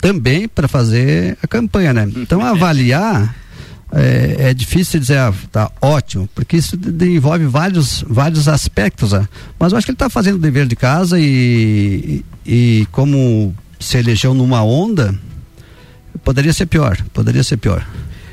também 0.00 0.48
para 0.48 0.66
fazer 0.66 1.36
a 1.42 1.46
campanha, 1.46 1.92
né? 1.92 2.10
Então 2.16 2.40
avaliar 2.44 3.34
é, 3.92 4.50
é, 4.50 4.54
difícil 4.54 4.98
dizer, 4.98 5.18
ah, 5.18 5.32
tá 5.52 5.70
ótimo, 5.80 6.28
porque 6.34 6.56
isso 6.56 6.76
envolve 7.02 7.46
vários, 7.46 8.04
vários 8.08 8.48
aspectos, 8.48 9.12
né? 9.12 9.28
mas 9.58 9.72
eu 9.72 9.78
acho 9.78 9.86
que 9.86 9.92
ele 9.92 9.94
está 9.94 10.10
fazendo 10.10 10.34
o 10.34 10.38
dever 10.38 10.66
de 10.66 10.74
casa 10.74 11.18
e, 11.18 12.24
e, 12.44 12.80
e 12.80 12.86
como 12.90 13.54
se 13.78 13.96
elegeu 13.96 14.34
numa 14.34 14.64
onda, 14.64 15.14
poderia 16.24 16.52
ser 16.52 16.66
pior, 16.66 17.00
poderia 17.12 17.44
ser 17.44 17.56
pior. 17.56 17.86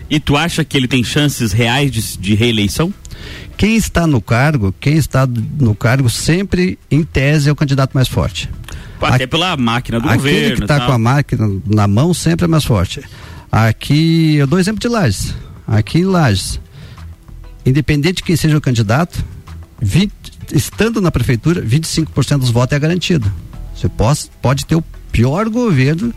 E 0.09 0.19
tu 0.19 0.35
acha 0.35 0.65
que 0.65 0.75
ele 0.75 0.87
tem 0.87 1.03
chances 1.03 1.51
reais 1.51 1.91
de, 1.91 2.17
de 2.17 2.33
reeleição? 2.33 2.93
Quem 3.61 3.75
está 3.75 4.07
no 4.07 4.19
cargo, 4.19 4.73
quem 4.79 4.95
está 4.95 5.27
no 5.27 5.75
cargo 5.75 6.09
sempre, 6.09 6.79
em 6.89 7.03
tese, 7.03 7.47
é 7.47 7.51
o 7.51 7.55
candidato 7.55 7.93
mais 7.93 8.07
forte. 8.07 8.49
Até 8.99 9.27
pela 9.27 9.55
máquina 9.55 9.99
do 9.99 10.09
Aquele 10.09 10.17
governo. 10.17 10.55
que 10.55 10.61
está 10.63 10.83
com 10.83 10.91
a 10.91 10.97
máquina 10.97 11.47
na 11.67 11.87
mão 11.87 12.11
sempre 12.11 12.45
é 12.45 12.47
mais 12.47 12.63
forte. 12.63 13.03
Aqui, 13.51 14.33
eu 14.33 14.47
dou 14.47 14.57
exemplo 14.57 14.79
de 14.79 14.87
Lages. 14.87 15.35
Aqui 15.67 15.99
em 15.99 16.05
Lages, 16.05 16.59
independente 17.63 18.15
de 18.15 18.23
quem 18.23 18.35
seja 18.35 18.57
o 18.57 18.61
candidato, 18.61 19.23
20 19.79 20.11
estando 20.53 20.99
na 20.99 21.11
prefeitura, 21.11 21.61
25% 21.61 22.39
dos 22.39 22.49
votos 22.49 22.75
é 22.75 22.79
garantido. 22.79 23.31
Você 23.75 23.87
pode, 23.87 24.21
pode 24.41 24.65
ter 24.65 24.75
o 24.75 24.83
pior 25.11 25.47
governo 25.49 26.11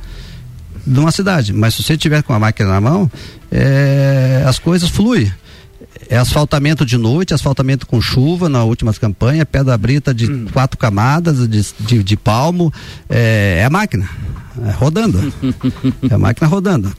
de 0.87 0.99
uma 0.99 1.13
cidade, 1.13 1.53
mas 1.53 1.75
se 1.75 1.83
você 1.83 1.95
tiver 1.95 2.23
com 2.23 2.33
a 2.33 2.39
máquina 2.39 2.71
na 2.71 2.81
mão, 2.81 3.11
é, 3.53 4.45
as 4.47 4.59
coisas 4.59 4.89
fluem. 4.89 5.31
É 6.09 6.17
asfaltamento 6.17 6.85
de 6.85 6.97
noite, 6.97 7.35
asfaltamento 7.35 7.87
com 7.87 8.01
chuva 8.01 8.49
na 8.49 8.65
última 8.65 8.93
campanha, 8.93 9.47
pedra 9.47 9.77
brita 9.77 10.13
de 10.13 10.29
quatro 10.53 10.79
camadas 10.79 11.49
de, 11.49 11.67
de, 11.81 12.03
de 12.03 12.17
palmo, 12.17 12.73
é, 13.09 13.59
é 13.61 13.65
a 13.65 13.71
máquina, 13.71 14.09
é 14.67 14.71
rodando. 14.71 15.33
é 16.09 16.15
a 16.15 16.19
máquina 16.19 16.47
rodando. 16.47 16.93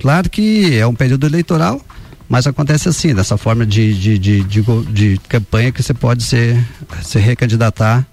Claro 0.00 0.30
que 0.30 0.76
é 0.76 0.86
um 0.86 0.94
período 0.94 1.26
eleitoral, 1.26 1.80
mas 2.28 2.46
acontece 2.46 2.88
assim, 2.88 3.14
dessa 3.14 3.36
forma 3.36 3.64
de, 3.64 3.94
de, 3.94 4.18
de, 4.18 4.44
de, 4.44 4.62
de 4.92 5.20
campanha 5.28 5.72
que 5.72 5.82
você 5.82 5.94
pode 5.94 6.22
se, 6.22 6.62
se 7.02 7.18
recandidatar 7.18 8.06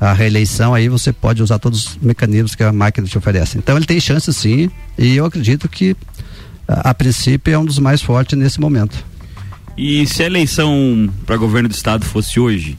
à 0.00 0.12
reeleição, 0.12 0.72
aí 0.72 0.88
você 0.88 1.12
pode 1.12 1.42
usar 1.42 1.58
todos 1.58 1.86
os 1.86 1.96
mecanismos 1.96 2.54
que 2.54 2.62
a 2.62 2.72
máquina 2.72 3.06
te 3.06 3.18
oferece. 3.18 3.58
Então 3.58 3.76
ele 3.76 3.86
tem 3.86 4.00
chance 4.00 4.32
sim, 4.32 4.70
e 4.96 5.16
eu 5.16 5.26
acredito 5.26 5.68
que 5.68 5.96
a, 6.66 6.90
a 6.90 6.94
princípio 6.94 7.52
é 7.52 7.58
um 7.58 7.64
dos 7.64 7.78
mais 7.78 8.00
fortes 8.00 8.38
nesse 8.38 8.60
momento. 8.60 9.09
E 9.76 10.06
se 10.06 10.22
a 10.22 10.26
eleição 10.26 11.08
para 11.24 11.36
governo 11.36 11.68
do 11.68 11.74
estado 11.74 12.04
fosse 12.04 12.38
hoje, 12.38 12.76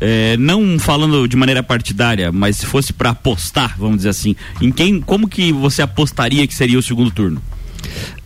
é, 0.00 0.36
não 0.36 0.78
falando 0.78 1.26
de 1.28 1.36
maneira 1.36 1.62
partidária, 1.62 2.32
mas 2.32 2.56
se 2.56 2.66
fosse 2.66 2.92
para 2.92 3.10
apostar, 3.10 3.76
vamos 3.78 3.98
dizer 3.98 4.08
assim, 4.10 4.34
em 4.60 4.70
quem, 4.72 5.00
como 5.00 5.28
que 5.28 5.52
você 5.52 5.82
apostaria 5.82 6.46
que 6.46 6.54
seria 6.54 6.78
o 6.78 6.82
segundo 6.82 7.10
turno? 7.10 7.42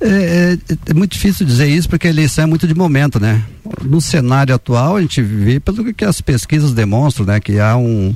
É, 0.01 0.57
é- 0.71 0.77
é 0.91 0.95
muito 0.95 1.13
difícil 1.13 1.45
dizer 1.45 1.69
isso 1.69 1.89
porque 1.89 2.07
a 2.07 2.11
eleição 2.11 2.45
é 2.45 2.47
muito 2.47 2.67
de 2.69 2.75
momento, 2.75 3.19
né? 3.19 3.43
No 3.83 4.01
cenário 4.01 4.55
atual, 4.55 4.97
a 4.97 5.01
gente 5.03 5.21
vê 5.21 5.59
pelo 5.59 5.93
que 5.93 6.05
as 6.05 6.21
pesquisas 6.21 6.73
demonstram, 6.73 7.27
né? 7.27 7.41
Que 7.41 7.59
há 7.59 7.77
um 7.77 8.15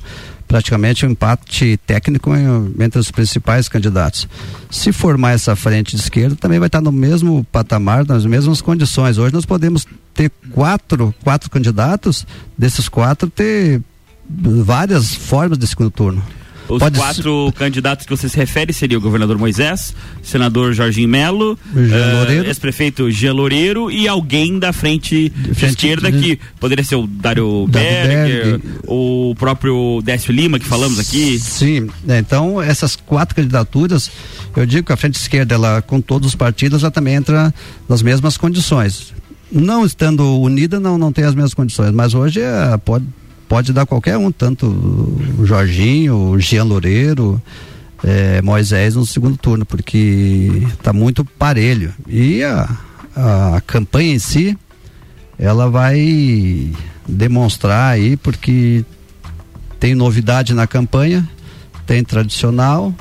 praticamente 0.53 1.07
um 1.07 1.11
empate 1.13 1.79
técnico 1.79 2.31
entre 2.79 3.01
os 3.01 3.11
principais 3.11 3.71
candidatos. 3.71 4.29
Se 4.71 4.93
formar 4.93 5.33
essa 5.33 5.57
frente 5.57 5.97
de 5.97 6.03
esquerda, 6.03 6.37
também 6.37 6.59
vai 6.59 6.67
estar 6.67 6.83
no 6.83 6.93
mesmo 6.93 7.43
patamar, 7.51 8.05
nas 8.05 8.27
mesmas 8.27 8.61
condições. 8.61 9.17
Hoje 9.17 9.33
nós 9.33 9.47
podemos 9.47 9.87
ter 10.13 10.31
quatro, 10.51 11.15
quatro 11.25 11.49
candidatos, 11.49 12.27
desses 12.57 12.87
quatro 12.87 13.31
ter 13.31 13.81
várias 14.29 15.15
formas 15.15 15.57
de 15.57 15.67
segundo 15.67 15.91
turno. 15.91 16.23
Os 16.73 16.79
Pode 16.79 16.99
quatro 16.99 17.53
candidatos 17.57 18.07
que 18.07 18.11
você 18.17 18.29
se 18.29 18.37
refere 18.37 18.73
seria 18.73 18.97
o 18.97 19.01
governador 19.01 19.37
Moisés, 19.39 19.95
senador 20.23 20.73
Jorginho 20.73 21.09
Melo, 21.09 21.59
Loureiro. 21.75 22.47
ex-prefeito 22.47 23.11
Jean 23.11 23.33
Loureiro 23.35 23.91
e 23.91 24.09
alguém 24.09 24.59
da 24.59 24.73
frente, 24.73 25.29
de 25.31 25.55
frente 25.55 25.71
esquerda 25.71 26.11
de- 26.11 26.19
que 26.37 26.41
poderia 26.59 26.85
ser 26.85 26.97
o 26.97 27.07
Dário 27.07 27.67
Berger, 27.69 28.59
Berger. 28.59 28.61
o 28.87 29.35
próprio 29.39 30.01
Décio 30.03 30.33
Lima 30.33 30.59
que 30.59 30.67
falamos 30.67 30.99
aqui. 30.99 31.39
Sim, 31.39 31.89
né, 32.05 32.19
então 32.19 32.61
essas 32.63 32.97
quatro 32.97 33.35
candidaturas, 33.37 34.11
eu 34.57 34.65
digo 34.67 34.87
que 34.87 34.93
a 34.93 34.97
frente 34.97 35.17
esquerda, 35.17 35.55
ela 35.55 35.83
com 35.83 36.01
todos 36.01 36.29
os 36.29 36.35
partidos, 36.35 36.83
ela 36.83 36.91
também 36.91 37.15
entra 37.15 37.53
nas 37.89 38.03
mesmas 38.03 38.37
condições. 38.37 39.13
Não 39.51 39.85
estando 39.85 40.41
unida, 40.41 40.81
não, 40.81 40.97
não 40.97 41.13
tem 41.13 41.25
as 41.25 41.35
mesmas 41.35 41.53
condições, 41.53 41.91
mas 41.93 42.15
hoje 42.15 42.41
é, 42.41 42.77
pode, 42.83 43.05
pode 43.53 43.71
dar 43.71 43.85
qualquer 43.85 44.17
um, 44.17 44.33
tanto 44.33 44.67
o 44.67 45.45
Jorginho, 45.45 46.17
o 46.31 46.41
Jean 46.41 46.65
Loureiro, 46.65 47.39
eh, 48.03 48.41
Moisés 48.41 48.95
no 48.95 49.05
segundo 49.05 49.37
turno, 49.37 49.67
porque 49.67 50.63
está 50.73 50.91
muito 50.91 51.23
parelho. 51.23 51.93
E 52.09 52.43
a, 52.43 52.67
a 53.15 53.61
campanha 53.67 54.15
em 54.15 54.19
si, 54.19 54.57
ela 55.39 55.69
vai 55.69 56.73
demonstrar 57.07 57.93
aí, 57.93 58.17
porque 58.17 58.87
tem 59.79 59.95
novidade 59.95 60.55
na 60.55 60.67
campanha, 60.67 61.29
tem 61.87 62.03
tradicional 62.03 62.95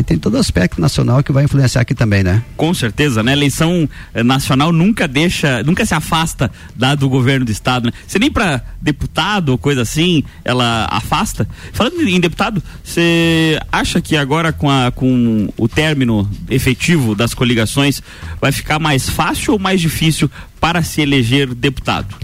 e 0.00 0.02
tem 0.02 0.18
todo 0.18 0.36
aspecto 0.38 0.80
nacional 0.80 1.22
que 1.22 1.30
vai 1.30 1.44
influenciar 1.44 1.82
aqui 1.82 1.94
também, 1.94 2.22
né? 2.22 2.42
Com 2.56 2.72
certeza, 2.72 3.22
né? 3.22 3.32
Eleição 3.32 3.88
eh, 4.14 4.22
nacional 4.22 4.72
nunca 4.72 5.06
deixa, 5.06 5.62
nunca 5.62 5.84
se 5.84 5.94
afasta 5.94 6.50
da 6.74 6.94
do 6.94 7.08
governo 7.08 7.44
do 7.44 7.52
estado, 7.52 7.86
né? 7.86 7.92
Você 8.06 8.18
nem 8.18 8.30
para 8.30 8.62
deputado 8.80 9.50
ou 9.50 9.58
coisa 9.58 9.82
assim, 9.82 10.24
ela 10.44 10.88
afasta. 10.90 11.46
Falando 11.72 12.00
em 12.08 12.18
deputado, 12.18 12.62
você 12.82 13.60
acha 13.70 14.00
que 14.00 14.16
agora 14.16 14.52
com, 14.52 14.70
a, 14.70 14.90
com 14.90 15.48
o 15.56 15.68
término 15.68 16.28
efetivo 16.48 17.14
das 17.14 17.34
coligações 17.34 18.02
vai 18.40 18.52
ficar 18.52 18.78
mais 18.78 19.08
fácil 19.08 19.52
ou 19.52 19.58
mais 19.58 19.80
difícil 19.80 20.30
para 20.58 20.82
se 20.82 21.00
eleger 21.00 21.54
deputado? 21.54 22.14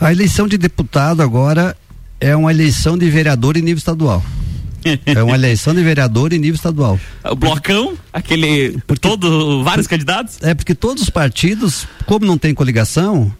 A 0.00 0.10
eleição 0.10 0.48
de 0.48 0.56
deputado 0.56 1.22
agora 1.22 1.76
é 2.18 2.34
uma 2.34 2.50
eleição 2.50 2.96
de 2.96 3.08
vereador 3.10 3.56
em 3.56 3.60
nível 3.60 3.78
estadual. 3.78 4.22
É 5.06 5.22
uma 5.22 5.34
eleição 5.34 5.74
de 5.74 5.82
vereador 5.82 6.32
em 6.32 6.38
nível 6.38 6.54
estadual. 6.56 6.98
O 7.24 7.34
blocão, 7.36 7.94
aquele 8.12 8.78
todo 9.00 9.62
vários 9.64 9.86
candidatos? 9.86 10.38
É 10.42 10.54
porque 10.54 10.74
todos 10.74 11.02
os 11.04 11.10
partidos, 11.10 11.86
como 12.06 12.24
não 12.26 12.36
tem 12.38 12.54
coligação, 12.54 13.32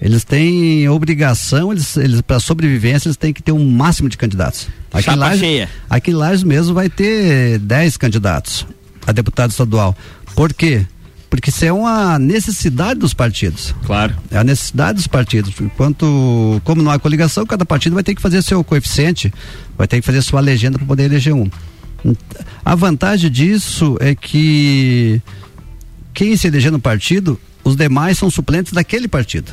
eles 0.00 0.24
têm 0.24 0.88
obrigação, 0.88 1.72
eles, 1.72 1.96
eles 1.96 2.20
para 2.22 2.40
sobrevivência, 2.40 3.08
eles 3.08 3.16
têm 3.16 3.32
que 3.32 3.42
ter 3.42 3.52
um 3.52 3.70
máximo 3.70 4.08
de 4.08 4.16
candidatos. 4.16 4.68
Aqui 4.92 5.04
Chapa 5.04 5.16
em 5.16 5.20
Lages- 5.20 5.40
cheia. 5.40 5.68
Aqui 5.88 6.10
em 6.10 6.14
Lages 6.14 6.42
mesmo 6.42 6.74
vai 6.74 6.88
ter 6.88 7.58
10 7.58 7.96
candidatos 7.96 8.66
a 9.06 9.12
deputado 9.12 9.50
estadual. 9.50 9.96
Por 10.34 10.52
quê? 10.54 10.86
Porque 11.30 11.50
isso 11.50 11.64
é 11.64 11.72
uma 11.72 12.18
necessidade 12.18 12.98
dos 12.98 13.14
partidos. 13.14 13.72
Claro. 13.86 14.16
É 14.32 14.38
a 14.38 14.44
necessidade 14.44 14.96
dos 14.96 15.06
partidos. 15.06 15.54
Enquanto, 15.60 16.60
como 16.64 16.82
não 16.82 16.90
há 16.90 16.98
coligação, 16.98 17.46
cada 17.46 17.64
partido 17.64 17.94
vai 17.94 18.02
ter 18.02 18.16
que 18.16 18.20
fazer 18.20 18.42
seu 18.42 18.64
coeficiente, 18.64 19.32
vai 19.78 19.86
ter 19.86 20.00
que 20.00 20.06
fazer 20.06 20.20
sua 20.22 20.40
legenda 20.40 20.76
para 20.76 20.86
poder 20.86 21.04
eleger 21.04 21.32
um. 21.32 21.48
A 22.64 22.74
vantagem 22.74 23.30
disso 23.30 23.96
é 24.00 24.12
que 24.12 25.22
quem 26.12 26.36
se 26.36 26.48
eleger 26.48 26.72
no 26.72 26.80
partido, 26.80 27.38
os 27.62 27.76
demais 27.76 28.18
são 28.18 28.28
suplentes 28.28 28.72
daquele 28.72 29.06
partido. 29.06 29.52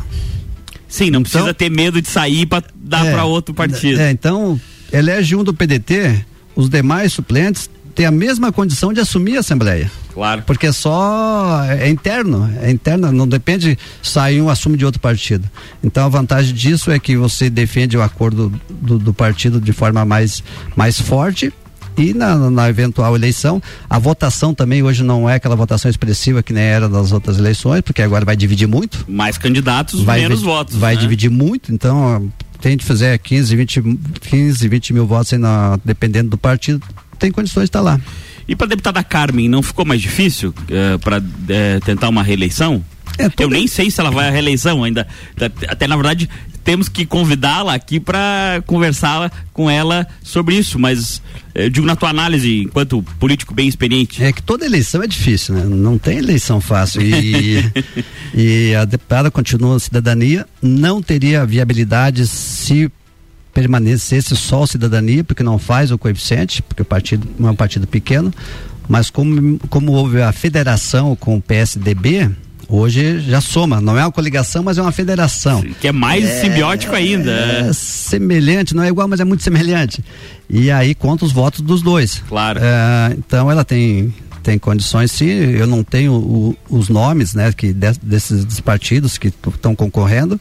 Sim, 0.88 1.12
não 1.12 1.22
precisa 1.22 1.54
ter 1.54 1.70
medo 1.70 2.02
de 2.02 2.08
sair 2.08 2.46
para 2.46 2.64
dar 2.76 3.06
É, 3.06 3.12
para 3.12 3.26
outro 3.26 3.54
partido. 3.54 4.00
É, 4.00 4.10
então, 4.10 4.60
elege 4.92 5.36
um 5.36 5.44
do 5.44 5.54
PDT, 5.54 6.26
os 6.56 6.70
demais 6.70 7.14
suplentes 7.14 7.70
têm 7.98 8.06
a 8.06 8.12
mesma 8.12 8.52
condição 8.52 8.94
de 8.94 9.00
assumir 9.00 9.38
a 9.38 9.40
Assembleia. 9.40 9.92
Claro. 10.14 10.44
Porque 10.44 10.68
é 10.68 10.72
só 10.72 11.64
é 11.68 11.90
interno, 11.90 12.48
é 12.62 12.70
interno, 12.70 13.12
não 13.12 13.28
depende 13.28 13.78
sair 14.04 14.40
um 14.40 14.50
assume 14.50 14.78
de 14.78 14.86
outro 14.86 15.02
partido. 15.02 15.50
Então 15.84 16.06
a 16.06 16.10
vantagem 16.10 16.54
disso 16.54 16.92
é 16.92 17.00
que 17.00 17.18
você 17.18 17.50
defende 17.50 17.98
o 17.98 18.04
acordo 18.04 18.54
do, 18.70 19.00
do 19.00 19.14
partido 19.14 19.60
de 19.60 19.74
forma 19.74 20.06
mais, 20.06 20.44
mais 20.76 21.02
forte 21.02 21.52
e 21.98 22.14
na, 22.14 22.36
na 22.52 22.70
eventual 22.70 23.16
eleição, 23.16 23.60
a 23.90 23.98
votação 23.98 24.54
também 24.54 24.84
hoje 24.84 25.04
não 25.04 25.28
é 25.28 25.36
aquela 25.36 25.56
votação 25.56 25.90
expressiva 25.90 26.44
que 26.44 26.54
nem 26.54 26.64
era 26.64 26.88
das 26.88 27.12
outras 27.12 27.40
eleições, 27.40 27.82
porque 27.82 28.04
agora 28.04 28.24
vai 28.24 28.36
dividir 28.36 28.68
muito. 28.68 29.04
Mais 29.08 29.40
candidatos, 29.40 30.04
vai 30.04 30.20
menos 30.20 30.44
votos. 30.44 30.76
Vai 30.76 30.94
né? 30.94 31.02
dividir 31.02 31.32
muito, 31.32 31.74
então 31.74 32.32
tem 32.62 32.78
de 32.78 32.86
fazer 32.86 33.18
15, 33.18 33.56
20, 33.56 33.82
15, 34.22 34.68
20 34.68 34.94
mil 34.94 35.08
votos 35.08 35.32
na, 35.40 35.80
dependendo 35.84 36.30
do 36.30 36.38
partido, 36.38 36.86
tem 37.18 37.32
condições 37.32 37.64
de 37.64 37.70
estar 37.70 37.82
lá. 37.82 38.00
E 38.48 38.56
para 38.56 38.68
deputada 38.68 39.04
Carmen, 39.04 39.50
não 39.50 39.62
ficou 39.62 39.84
mais 39.86 40.02
difícil 40.02 40.54
para 41.02 41.22
tentar 41.84 42.08
uma 42.10 42.24
reeleição? 42.24 42.84
É, 43.18 43.30
Eu 43.44 43.50
nem 43.50 43.68
sei 43.68 43.90
se 43.90 44.00
ela 44.00 44.12
vai 44.12 44.28
à 44.28 44.32
reeleição 44.32 44.84
ainda. 44.84 45.08
Até 45.68 45.88
na 45.88 45.96
verdade 45.96 46.30
temos 46.68 46.90
que 46.90 47.06
convidá-la 47.06 47.74
aqui 47.74 47.98
para 47.98 48.62
conversar 48.66 49.32
com 49.54 49.70
ela 49.72 50.06
sobre 50.22 50.56
isso. 50.56 50.78
Mas 50.78 51.22
eh, 51.56 51.68
eu 51.68 51.70
digo 51.70 51.88
na 51.88 51.96
tua 51.96 52.10
análise, 52.10 52.64
enquanto 52.64 53.02
político 53.18 53.54
bem 53.54 53.70
experiente. 53.70 54.22
É 54.22 54.34
que 54.34 54.42
toda 54.42 54.66
eleição 54.66 55.02
é 55.02 55.08
difícil, 55.08 55.56
né? 55.56 55.64
Não 55.64 55.98
tem 55.98 56.18
eleição 56.18 56.60
fácil. 56.60 57.02
E, 57.02 57.64
e 58.36 58.76
a 58.76 58.84
deputada 58.84 59.32
continua 59.32 59.78
a 59.78 59.80
cidadania, 59.80 60.46
não 60.62 61.02
teria 61.02 61.46
viabilidade 61.46 62.28
se 62.28 62.92
permanecesse 63.62 64.36
só 64.36 64.62
a 64.64 64.68
cidadania, 64.68 65.24
porque 65.24 65.42
não 65.42 65.58
faz 65.58 65.90
o 65.90 65.98
coeficiente, 65.98 66.62
porque 66.62 66.84
o 66.84 66.86
partido 66.86 67.28
é 67.40 67.50
um 67.50 67.56
partido 67.56 67.88
pequeno, 67.88 68.32
mas 68.88 69.10
como, 69.10 69.58
como 69.68 69.94
houve 69.94 70.22
a 70.22 70.32
federação 70.32 71.16
com 71.16 71.38
o 71.38 71.42
PSDB, 71.42 72.30
hoje 72.70 73.20
já 73.22 73.42
soma, 73.42 73.82
não 73.82 73.98
é 73.98 74.04
uma 74.06 74.12
coligação, 74.12 74.62
mas 74.62 74.78
é 74.78 74.82
uma 74.84 74.92
federação. 74.92 75.64
Que 75.82 75.88
é 75.88 75.92
mais 75.92 76.24
simbiótico 76.42 76.94
ainda. 76.94 77.32
É 77.32 77.74
semelhante, 77.74 78.76
não 78.76 78.84
é 78.84 78.90
igual, 78.90 79.08
mas 79.08 79.20
é 79.20 79.26
muito 79.26 79.44
semelhante. 79.44 80.06
E 80.48 80.70
aí 80.70 80.94
conta 80.94 81.26
os 81.26 81.32
votos 81.32 81.62
dos 81.62 81.82
dois. 81.82 82.22
Claro. 82.30 82.60
É, 82.62 83.16
então 83.18 83.50
ela 83.50 83.66
tem 83.66 84.14
tem 84.44 84.58
condições 84.58 85.12
sim, 85.12 85.26
eu 85.26 85.68
não 85.68 85.84
tenho 85.84 86.14
o- 86.14 86.56
os 86.70 86.88
nomes, 86.88 87.34
né, 87.34 87.52
que 87.52 87.74
de- 87.74 88.00
desses 88.02 88.62
partidos 88.62 89.18
que 89.18 89.28
estão 89.28 89.76
concorrendo, 89.76 90.40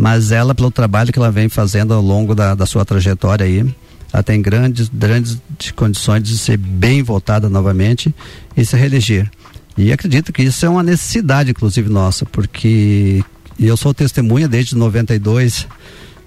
mas 0.00 0.32
ela, 0.32 0.54
pelo 0.54 0.70
trabalho 0.70 1.12
que 1.12 1.18
ela 1.18 1.30
vem 1.30 1.50
fazendo 1.50 1.92
ao 1.92 2.00
longo 2.00 2.34
da, 2.34 2.54
da 2.54 2.64
sua 2.64 2.86
trajetória 2.86 3.44
aí, 3.44 3.66
ela 4.10 4.22
tem 4.22 4.40
grandes, 4.40 4.88
grandes 4.88 5.38
condições 5.76 6.22
de 6.22 6.38
ser 6.38 6.56
bem 6.56 7.02
votada 7.02 7.50
novamente 7.50 8.14
e 8.56 8.64
se 8.64 8.74
reeleger. 8.78 9.30
E 9.76 9.92
acredito 9.92 10.32
que 10.32 10.42
isso 10.42 10.64
é 10.64 10.70
uma 10.70 10.82
necessidade, 10.82 11.50
inclusive, 11.50 11.90
nossa, 11.90 12.24
porque 12.24 13.22
eu 13.58 13.76
sou 13.76 13.92
testemunha 13.92 14.48
desde 14.48 14.74
92, 14.74 15.68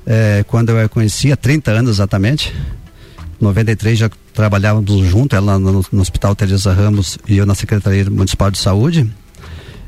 é, 0.06 0.46
quando 0.48 0.70
eu 0.70 0.86
a 0.86 0.88
conheci, 0.88 1.32
há 1.32 1.36
30 1.36 1.72
anos 1.72 1.92
exatamente. 1.96 2.54
93 3.42 3.98
já 3.98 4.10
trabalhávamos 4.36 5.04
junto, 5.08 5.36
ela 5.36 5.58
no, 5.58 5.84
no 5.92 6.02
Hospital 6.04 6.36
Teresa 6.36 6.72
Ramos 6.72 7.18
e 7.28 7.38
eu 7.38 7.46
na 7.48 7.56
Secretaria 7.56 8.08
Municipal 8.08 8.52
de 8.52 8.60
Saúde. 8.60 9.12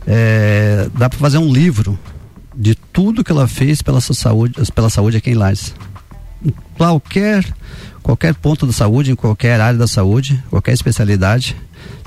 É, 0.08 0.89
dá 0.98 1.08
para 1.08 1.19
fazer 1.19 1.38
um 1.38 1.54
livro 1.54 2.00
de 2.56 2.76
tudo 2.76 3.24
que 3.24 3.32
ela 3.32 3.48
fez 3.48 3.82
pela 3.82 4.00
saúde, 4.00 4.56
pela 4.74 4.89
saúde 4.89 5.18
aqui 5.18 5.32
em 5.32 5.36
Lages. 5.36 5.74
Qualquer 6.78 7.46
qualquer 8.02 8.36
ponto 8.36 8.68
da 8.68 8.72
saúde, 8.72 9.12
em 9.12 9.15
qualquer 9.15 9.60
área 9.60 9.80
da 9.80 9.88
saúde, 9.88 10.41
qualquer 10.50 10.74
especialidade, 10.74 11.56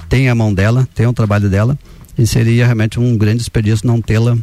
tem 0.08 0.28
a 0.28 0.34
mão 0.34 0.54
dela, 0.54 0.88
tem 0.94 1.06
o 1.06 1.12
trabalho 1.12 1.50
dela, 1.50 1.76
e 2.16 2.24
seria 2.24 2.64
realmente 2.64 3.00
um 3.00 3.18
grande 3.18 3.38
desperdício 3.38 3.86
não 3.86 4.00
tê-la 4.00 4.38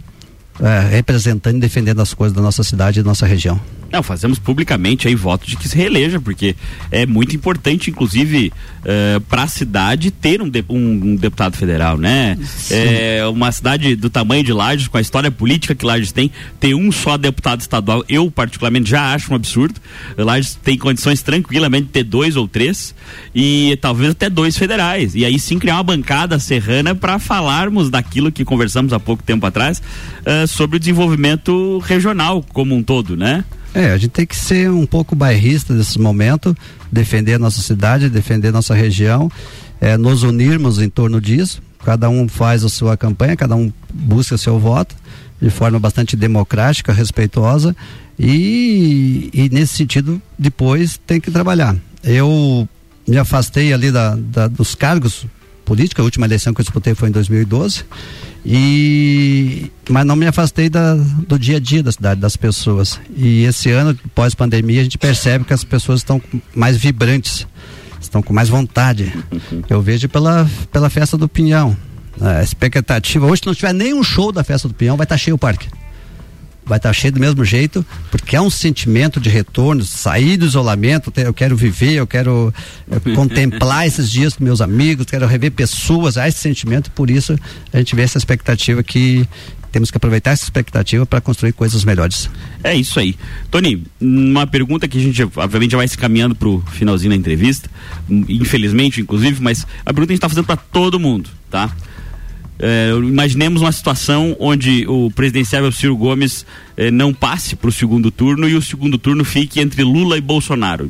é, 0.59 0.79
representando 0.89 1.55
e 1.55 1.59
defendendo 1.59 2.01
as 2.01 2.13
coisas 2.13 2.35
da 2.35 2.41
nossa 2.41 2.61
cidade 2.61 2.99
e 2.99 3.03
da 3.03 3.09
nossa 3.09 3.25
região. 3.25 3.59
Não, 3.91 4.01
fazemos 4.01 4.39
publicamente 4.39 5.07
aí 5.07 5.15
voto 5.15 5.47
de 5.47 5.55
que 5.55 5.69
se 5.69 5.75
reeleja, 5.77 6.19
porque 6.19 6.55
é 6.91 7.05
muito 7.05 7.35
importante, 7.35 7.89
inclusive, 7.89 8.47
uh, 8.47 8.51
eh, 8.83 9.21
para 9.29 9.43
a 9.43 9.47
cidade 9.47 10.11
ter 10.11 10.41
um, 10.41 10.49
de, 10.49 10.65
um, 10.67 10.77
um, 10.77 11.15
deputado 11.15 11.55
federal, 11.55 11.97
né? 11.97 12.37
É 12.69 13.25
uma 13.27 13.51
cidade 13.51 13.95
do 13.95 14.09
tamanho 14.09 14.43
de 14.43 14.51
Lages, 14.51 14.87
com 14.87 14.97
a 14.97 15.01
história 15.01 15.31
política 15.31 15.75
que 15.75 15.85
Lages 15.85 16.11
tem, 16.11 16.31
ter 16.59 16.73
um 16.73 16.91
só 16.91 17.15
deputado 17.15 17.61
estadual, 17.61 18.03
eu 18.09 18.29
particularmente 18.29 18.89
já 18.89 19.13
acho 19.13 19.31
um 19.31 19.35
absurdo. 19.35 19.79
Lages 20.17 20.55
tem 20.55 20.77
condições 20.77 21.21
tranquilamente 21.21 21.85
de 21.85 21.91
ter 21.91 22.03
dois 22.03 22.35
ou 22.35 22.47
três 22.47 22.93
e 23.33 23.77
talvez 23.81 24.11
até 24.11 24.29
dois 24.29 24.57
federais. 24.57 25.15
E 25.15 25.23
aí 25.23 25.39
sim 25.39 25.59
criar 25.59 25.75
uma 25.75 25.83
bancada 25.83 26.39
serrana 26.39 26.95
para 26.95 27.19
falarmos 27.19 27.89
daquilo 27.89 28.31
que 28.31 28.43
conversamos 28.43 28.93
há 28.93 28.99
pouco 28.99 29.23
tempo 29.23 29.45
atrás 29.45 29.81
uh, 30.21 30.47
sobre 30.47 30.77
o 30.77 30.79
desenvolvimento 30.79 31.77
regional 31.79 32.43
como 32.51 32.75
um 32.75 32.83
todo, 32.83 33.15
né? 33.15 33.43
É, 33.75 33.91
a 33.91 33.97
gente 33.97 34.11
tem 34.11 34.25
que 34.25 34.37
ser 34.37 34.71
um 34.71 34.85
pouco 34.85 35.17
bairrista 35.17 35.73
nesse 35.73 35.99
momento, 35.99 36.55
defender 36.89 37.37
nossa 37.37 37.61
cidade, 37.61 38.09
defender 38.09 38.49
nossa 38.49 38.73
região, 38.73 39.29
é, 39.81 39.97
nos 39.97 40.23
unirmos 40.23 40.79
em 40.79 40.89
torno 40.89 41.19
disso. 41.19 41.61
Cada 41.83 42.09
um 42.09 42.25
faz 42.25 42.63
a 42.63 42.69
sua 42.69 42.95
campanha, 42.95 43.35
cada 43.35 43.53
um 43.53 43.71
busca 43.93 44.37
seu 44.37 44.57
voto 44.57 44.95
de 45.41 45.49
forma 45.49 45.77
bastante 45.77 46.15
democrática, 46.15 46.93
respeitosa 46.93 47.75
e, 48.17 49.29
e 49.33 49.49
nesse 49.49 49.75
sentido 49.75 50.21
depois 50.39 50.97
tem 51.05 51.19
que 51.19 51.29
trabalhar. 51.29 51.75
Eu 52.01 52.69
me 53.05 53.17
afastei 53.17 53.73
ali 53.73 53.91
da, 53.91 54.15
da, 54.15 54.47
dos 54.47 54.73
cargos 54.73 55.25
políticos, 55.65 56.01
a 56.01 56.05
última 56.05 56.25
eleição 56.25 56.53
que 56.53 56.61
eu 56.61 56.63
disputei 56.63 56.95
foi 56.95 57.09
em 57.09 57.11
2012 57.11 57.83
e 58.45 59.71
mas 59.89 60.05
não 60.05 60.15
me 60.15 60.27
afastei 60.27 60.69
da, 60.69 60.93
do 60.93 61.37
dia 61.39 61.57
a 61.57 61.59
dia 61.59 61.81
da 61.81 61.91
cidade, 61.91 62.21
das 62.21 62.37
pessoas. 62.37 62.99
E 63.15 63.43
esse 63.43 63.71
ano, 63.71 63.97
pós-pandemia, 64.13 64.81
a 64.81 64.83
gente 64.83 64.97
percebe 64.97 65.45
que 65.45 65.53
as 65.53 65.63
pessoas 65.63 66.01
estão 66.01 66.21
mais 66.53 66.77
vibrantes, 66.77 67.47
estão 67.99 68.21
com 68.21 68.33
mais 68.33 68.47
vontade. 68.47 69.11
Eu 69.67 69.81
vejo 69.81 70.07
pela, 70.07 70.47
pela 70.71 70.89
festa 70.89 71.17
do 71.17 71.27
Pinhão. 71.27 71.75
A 72.21 72.41
expectativa, 72.41 73.25
hoje, 73.25 73.41
se 73.41 73.47
não 73.47 73.55
tiver 73.55 73.73
nenhum 73.73 74.03
show 74.03 74.31
da 74.31 74.43
festa 74.43 74.67
do 74.67 74.73
Pinhão, 74.73 74.95
vai 74.95 75.05
estar 75.05 75.17
cheio 75.17 75.35
o 75.35 75.39
parque 75.39 75.67
vai 76.65 76.77
estar 76.77 76.89
tá 76.89 76.93
cheio 76.93 77.13
do 77.13 77.19
mesmo 77.19 77.45
jeito, 77.45 77.85
porque 78.09 78.35
é 78.35 78.41
um 78.41 78.49
sentimento 78.49 79.19
de 79.19 79.29
retorno, 79.29 79.83
sair 79.83 80.37
do 80.37 80.45
isolamento, 80.45 81.11
eu 81.15 81.33
quero 81.33 81.55
viver, 81.55 81.93
eu 81.93 82.07
quero 82.07 82.53
eh, 82.89 83.13
contemplar 83.13 83.85
esses 83.87 84.09
dias 84.09 84.35
com 84.35 84.43
meus 84.43 84.61
amigos, 84.61 85.05
quero 85.05 85.27
rever 85.27 85.51
pessoas, 85.51 86.17
há 86.17 86.27
esse 86.27 86.39
sentimento, 86.39 86.89
por 86.91 87.09
isso 87.09 87.37
a 87.71 87.77
gente 87.77 87.95
vê 87.95 88.01
essa 88.01 88.17
expectativa 88.17 88.81
que 88.81 89.27
temos 89.75 89.91
que 89.91 89.97
aproveitar 89.97 90.31
essa 90.31 90.45
expectativa 90.45 91.05
para 91.05 91.19
construir 91.19 91.51
coisas 91.51 91.83
melhores. 91.83 92.29
É 92.63 92.73
isso 92.73 92.97
aí. 92.97 93.13
Tony, 93.51 93.83
uma 93.99 94.47
pergunta 94.47 94.87
que 94.87 94.97
a 94.97 95.01
gente 95.01 95.21
obviamente 95.35 95.71
já 95.71 95.77
vai 95.77 95.87
se 95.87 95.97
caminhando 95.97 96.33
para 96.33 96.47
o 96.47 96.63
finalzinho 96.71 97.09
da 97.09 97.15
entrevista, 97.17 97.69
infelizmente, 98.09 99.01
inclusive, 99.01 99.41
mas 99.41 99.67
a 99.85 99.93
pergunta 99.93 100.11
a 100.11 100.13
gente 100.13 100.19
está 100.19 100.29
fazendo 100.29 100.45
para 100.45 100.55
todo 100.55 100.97
mundo, 100.97 101.29
tá? 101.51 101.75
É, 102.57 102.91
imaginemos 102.91 103.61
uma 103.61 103.71
situação 103.71 104.35
onde 104.39 104.87
o 104.87 105.11
presidenciável 105.11 105.71
Ciro 105.71 105.97
Gomes 105.97 106.45
é, 106.77 106.89
não 106.89 107.13
passe 107.13 107.55
para 107.55 107.69
o 107.69 107.71
segundo 107.71 108.09
turno 108.09 108.47
e 108.47 108.55
o 108.55 108.61
segundo 108.61 108.97
turno 108.97 109.25
fique 109.25 109.59
entre 109.59 109.83
Lula 109.83 110.17
e 110.17 110.21
Bolsonaro. 110.21 110.89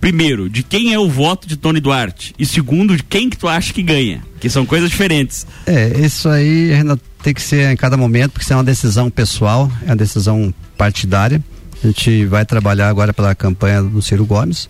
Primeiro, 0.00 0.48
de 0.48 0.62
quem 0.62 0.92
é 0.92 0.98
o 0.98 1.08
voto 1.08 1.48
de 1.48 1.56
Tony 1.56 1.80
Duarte? 1.80 2.34
E 2.38 2.46
segundo, 2.46 2.96
de 2.96 3.02
quem 3.02 3.28
que 3.28 3.36
tu 3.36 3.48
acha 3.48 3.72
que 3.72 3.82
ganha? 3.82 4.22
Que 4.40 4.48
são 4.48 4.64
coisas 4.64 4.90
diferentes. 4.90 5.46
É, 5.66 5.98
isso 5.98 6.28
aí 6.28 6.72
ainda 6.72 6.98
tem 7.22 7.34
que 7.34 7.42
ser 7.42 7.72
em 7.72 7.76
cada 7.76 7.96
momento, 7.96 8.32
porque 8.32 8.44
isso 8.44 8.52
é 8.52 8.56
uma 8.56 8.64
decisão 8.64 9.10
pessoal, 9.10 9.70
é 9.82 9.86
uma 9.86 9.96
decisão 9.96 10.54
partidária. 10.76 11.42
A 11.82 11.86
gente 11.88 12.24
vai 12.26 12.44
trabalhar 12.44 12.88
agora 12.88 13.12
pela 13.12 13.34
campanha 13.34 13.82
do 13.82 14.00
Ciro 14.00 14.24
Gomes, 14.24 14.68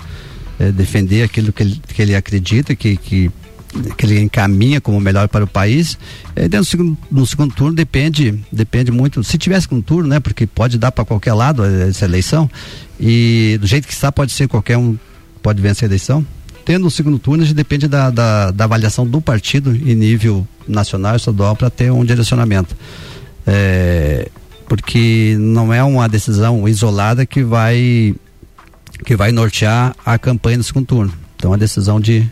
é, 0.59 0.73
defender 0.73 1.23
aquilo 1.23 1.53
que 1.53 1.63
ele, 1.63 1.81
que 1.95 2.03
ele 2.03 2.15
acredita, 2.15 2.75
que, 2.75 2.97
que 2.97 3.31
que 3.97 4.07
ele 4.07 4.21
encaminha 4.21 4.81
como 4.81 5.01
melhor 5.01 5.29
para 5.29 5.45
o 5.45 5.47
país. 5.47 5.99
É, 6.35 6.49
no, 6.49 6.65
segundo, 6.65 6.99
no 7.11 7.27
segundo 7.27 7.55
turno 7.55 7.75
depende, 7.75 8.39
depende 8.51 8.91
muito. 8.91 9.23
Se 9.23 9.37
tivesse 9.37 9.63
segundo 9.63 9.83
turno, 9.83 10.09
né? 10.09 10.21
Porque 10.21 10.47
pode 10.47 10.79
dar 10.79 10.91
para 10.91 11.05
qualquer 11.05 11.35
lado 11.35 11.65
essa 11.65 12.05
eleição. 12.05 12.51
E 12.99 13.59
do 13.61 13.67
jeito 13.67 13.87
que 13.87 13.93
está, 13.93 14.11
pode 14.11 14.33
ser 14.33 14.49
qualquer 14.49 14.77
um 14.77 14.97
pode 15.43 15.61
vencer 15.63 15.87
a 15.87 15.89
eleição. 15.89 16.27
Tendo 16.65 16.87
o 16.87 16.91
segundo 16.91 17.19
turno, 17.19 17.43
a 17.43 17.47
gente 17.47 17.57
depende 17.57 17.89
da, 17.89 18.11
da, 18.11 18.51
da 18.51 18.65
avaliação 18.65 19.07
do 19.07 19.21
partido 19.21 19.75
em 19.75 19.95
nível 19.95 20.47
nacional 20.67 21.15
e 21.15 21.17
estadual 21.17 21.57
para 21.57 21.71
ter 21.71 21.91
um 21.91 22.05
direcionamento. 22.05 22.77
É, 23.47 24.29
porque 24.69 25.37
não 25.39 25.73
é 25.73 25.83
uma 25.83 26.09
decisão 26.09 26.69
isolada 26.69 27.25
que 27.25 27.43
vai 27.43 28.15
que 29.05 29.17
vai 29.17 29.33
nortear 29.33 29.95
a 30.05 30.19
campanha 30.19 30.59
no 30.59 30.65
segundo 30.65 30.87
turno. 30.87 31.13
Então, 31.37 31.49
é 31.49 31.53
uma 31.53 31.59
decisão 31.59 32.01
de, 32.01 32.29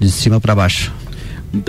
de 0.00 0.10
cima 0.10 0.40
para 0.40 0.54
baixo. 0.54 0.92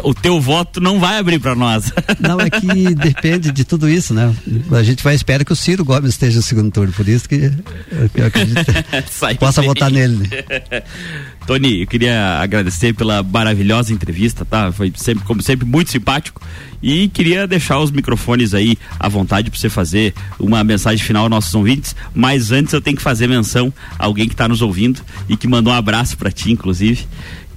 O 0.03 0.13
teu 0.13 0.39
voto 0.39 0.79
não 0.79 0.99
vai 0.99 1.17
abrir 1.17 1.39
para 1.39 1.55
nós. 1.55 1.91
Não, 2.21 2.39
é 2.39 2.51
que 2.51 2.93
depende 2.93 3.51
de 3.51 3.65
tudo 3.65 3.89
isso, 3.89 4.13
né? 4.13 4.31
A 4.71 4.83
gente 4.83 5.03
vai 5.03 5.15
esperar 5.15 5.43
que 5.43 5.51
o 5.51 5.55
Ciro 5.55 5.83
Gomes 5.83 6.11
esteja 6.11 6.37
no 6.37 6.43
segundo 6.43 6.71
turno, 6.71 6.93
por 6.93 7.07
isso 7.07 7.27
que 7.27 7.51
eu 8.13 8.27
acredito 8.27 8.63
possa 9.39 9.61
bem. 9.61 9.67
votar 9.67 9.89
nele. 9.89 10.29
Tony, 11.47 11.81
eu 11.81 11.87
queria 11.87 12.39
agradecer 12.39 12.93
pela 12.93 13.23
maravilhosa 13.23 13.91
entrevista, 13.91 14.45
tá? 14.45 14.71
Foi 14.71 14.93
sempre, 14.95 15.23
como 15.23 15.41
sempre, 15.41 15.65
muito 15.65 15.89
simpático. 15.89 16.39
E 16.83 17.07
queria 17.07 17.47
deixar 17.47 17.79
os 17.79 17.89
microfones 17.89 18.53
aí 18.53 18.77
à 18.99 19.09
vontade 19.09 19.49
para 19.49 19.59
você 19.59 19.69
fazer 19.69 20.13
uma 20.39 20.63
mensagem 20.63 21.03
final 21.03 21.23
aos 21.23 21.31
nossos 21.31 21.55
ouvintes. 21.55 21.95
Mas 22.13 22.51
antes 22.51 22.71
eu 22.71 22.81
tenho 22.81 22.97
que 22.97 23.03
fazer 23.03 23.25
menção 23.25 23.73
a 23.97 24.05
alguém 24.05 24.27
que 24.27 24.35
está 24.35 24.47
nos 24.47 24.61
ouvindo 24.61 25.01
e 25.27 25.35
que 25.35 25.47
mandou 25.47 25.73
um 25.73 25.75
abraço 25.75 26.15
para 26.17 26.31
ti, 26.31 26.51
inclusive. 26.51 27.07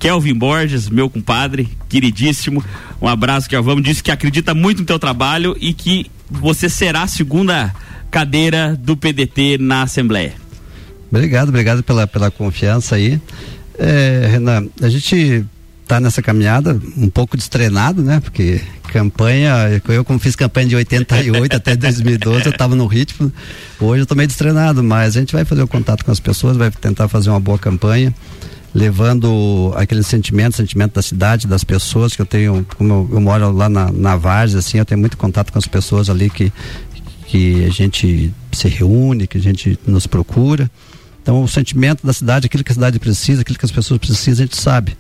Kelvin 0.05 0.35
Borges, 0.35 0.91
meu 0.91 1.09
compadre, 1.09 1.67
queridíssimo. 1.89 2.63
Um 3.01 3.09
abraço, 3.09 3.49
Kelvin. 3.49 3.81
Disse 3.81 4.03
que 4.03 4.11
acredita 4.11 4.53
muito 4.53 4.81
no 4.81 4.85
teu 4.85 4.99
trabalho 4.99 5.57
e 5.59 5.73
que 5.73 6.11
você 6.31 6.69
será 6.69 7.05
a 7.05 7.07
segunda 7.07 7.75
cadeira 8.11 8.79
do 8.79 8.99
PDT 8.99 9.57
na 9.59 9.85
Assembleia. 9.85 10.35
Obrigado, 11.11 11.49
obrigado 11.49 11.83
pela, 11.83 12.07
pela 12.07 12.31
confiança 12.31 12.97
aí. 12.97 13.19
É, 13.79 14.29
Renan, 14.31 14.67
a 14.83 14.91
gente 14.91 15.43
está 15.83 15.99
nessa 15.99 16.21
caminhada 16.21 16.79
um 16.99 17.09
pouco 17.09 17.35
destrenado, 17.35 18.03
né? 18.03 18.21
Porque 18.21 18.61
campanha, 18.93 19.81
eu 19.89 20.05
como 20.05 20.19
fiz 20.19 20.37
campanha 20.37 20.69
de 20.69 20.77
88 20.77 21.57
até 21.57 21.75
2012, 21.75 22.45
eu 22.45 22.51
estava 22.51 22.77
no 22.77 22.87
ritmo. 22.87 23.33
Hoje 23.81 24.01
eu 24.01 24.03
estou 24.03 24.15
meio 24.15 24.29
destrenado, 24.29 24.85
mas 24.85 25.17
a 25.17 25.21
gente 25.21 25.33
vai 25.33 25.47
fazer 25.47 25.63
o 25.63 25.67
contato 25.67 26.05
com 26.05 26.13
as 26.13 26.21
pessoas, 26.21 26.59
vai 26.59 26.71
tentar 26.71 27.09
fazer 27.09 27.31
uma 27.31 27.41
boa 27.41 27.59
campanha 27.59 28.13
levando 28.75 29.73
aquele 29.77 30.03
sentimento, 30.03 30.57
sentimento 30.57 30.95
da 30.95 31.03
cidade, 31.03 31.47
das 31.47 31.63
pessoas 31.63 32.17
que 32.17 32.21
eu 32.21 32.27
tenho, 32.27 32.67
como 32.77 32.93
eu, 32.93 33.09
eu 33.13 33.21
moro 33.21 33.53
lá 33.53 33.69
na, 33.69 33.93
na 33.93 34.17
Várzea, 34.17 34.59
assim, 34.59 34.79
eu 34.79 34.85
tenho 34.85 35.01
muito 35.01 35.17
contato 35.17 35.53
com 35.53 35.59
as 35.59 35.67
pessoas 35.67 36.11
ali 36.11 36.29
que, 36.29 36.53
que 37.27 37.65
a 37.65 37.71
gente 37.71 38.35
se 38.51 38.69
reúne, 38.69 39.29
que 39.29 39.39
a 39.39 39.41
gente 39.41 39.79
nos 39.87 40.09
procura. 40.09 40.69
Então, 41.23 41.43
o 41.43 41.49
sentimento 41.49 42.05
da 42.05 42.13
cidade, 42.13 42.47
aquilo 42.47 42.65
que 42.65 42.73
a 42.73 42.75
cidade 42.75 42.99
precisa, 42.99 43.43
aquilo 43.43 43.59
que 43.59 43.65
as 43.65 43.71
pessoas 43.71 43.99
precisam, 43.99 44.43
a 44.43 44.47
gente 44.47 44.61
sabe. 44.61 44.97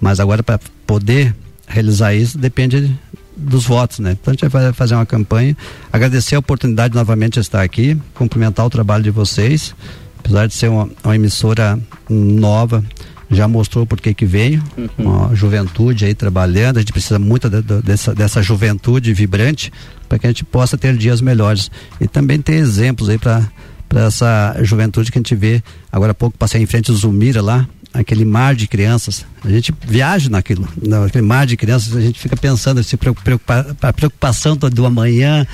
Mas 0.00 0.18
agora, 0.20 0.42
para 0.42 0.58
poder 0.86 1.36
realizar 1.66 2.14
isso, 2.14 2.38
depende 2.38 2.98
dos 3.36 3.66
votos, 3.66 3.98
né? 3.98 4.16
Então, 4.20 4.32
a 4.32 4.34
gente 4.34 4.48
vai 4.48 4.72
fazer 4.72 4.94
uma 4.94 5.06
campanha. 5.06 5.56
Agradecer 5.92 6.34
a 6.34 6.38
oportunidade 6.38 6.94
novamente 6.94 7.34
de 7.34 7.40
estar 7.40 7.62
aqui, 7.62 7.96
cumprimentar 8.14 8.64
o 8.64 8.70
trabalho 8.70 9.04
de 9.04 9.10
vocês. 9.10 9.74
Apesar 10.18 10.46
de 10.46 10.54
ser 10.54 10.68
uma, 10.68 10.88
uma 11.04 11.14
emissora 11.14 11.78
nova, 12.08 12.82
já 13.30 13.46
mostrou 13.48 13.84
por 13.86 14.00
que 14.00 14.14
que 14.14 14.24
veio, 14.26 14.62
Uhum. 14.76 14.88
uma 14.98 15.34
juventude 15.34 16.04
aí 16.04 16.14
trabalhando, 16.14 16.76
a 16.78 16.80
gente 16.80 16.92
precisa 16.92 17.18
muito 17.18 17.48
de- 17.50 17.62
de- 17.62 17.82
dessa, 17.82 18.14
dessa 18.14 18.42
juventude 18.42 19.12
vibrante 19.12 19.70
para 20.08 20.18
que 20.18 20.26
a 20.26 20.30
gente 20.30 20.44
possa 20.44 20.78
ter 20.78 20.96
dias 20.96 21.20
melhores. 21.20 21.70
E 22.00 22.08
também 22.08 22.40
ter 22.40 22.54
exemplos 22.54 23.08
aí 23.08 23.18
para 23.18 23.46
para 23.88 24.04
essa 24.04 24.54
juventude 24.62 25.10
que 25.10 25.16
a 25.16 25.20
gente 25.20 25.34
vê. 25.34 25.62
Agora 25.90 26.12
há 26.12 26.14
pouco 26.14 26.36
passei 26.36 26.60
em 26.60 26.66
frente 26.66 26.90
ao 26.90 26.96
Zumira 26.98 27.40
lá, 27.40 27.66
aquele 27.94 28.22
mar 28.22 28.54
de 28.54 28.66
crianças. 28.68 29.24
A 29.42 29.48
gente 29.48 29.72
viaja 29.86 30.28
naquilo, 30.28 30.68
naquele 30.86 31.24
mar 31.24 31.46
de 31.46 31.56
crianças, 31.56 31.96
a 31.96 32.00
gente 32.02 32.20
fica 32.20 32.36
pensando, 32.36 32.84
se 32.84 32.98
preocupar, 32.98 33.64
a 33.80 33.90
preocupação 33.90 34.54
do, 34.58 34.68
do 34.68 34.84
amanhã. 34.84 35.46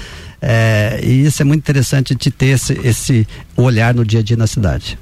é, 0.43 0.99
e 1.01 1.25
isso 1.27 1.41
é 1.43 1.45
muito 1.45 1.61
interessante 1.61 2.13
de 2.13 2.29
ter 2.29 2.47
esse, 2.47 2.73
esse 2.83 3.25
olhar 3.57 3.95
no 3.95 4.05
dia 4.05 4.19
a 4.19 4.23
dia 4.25 4.37
na 4.37 4.49
cidade. 4.49 4.99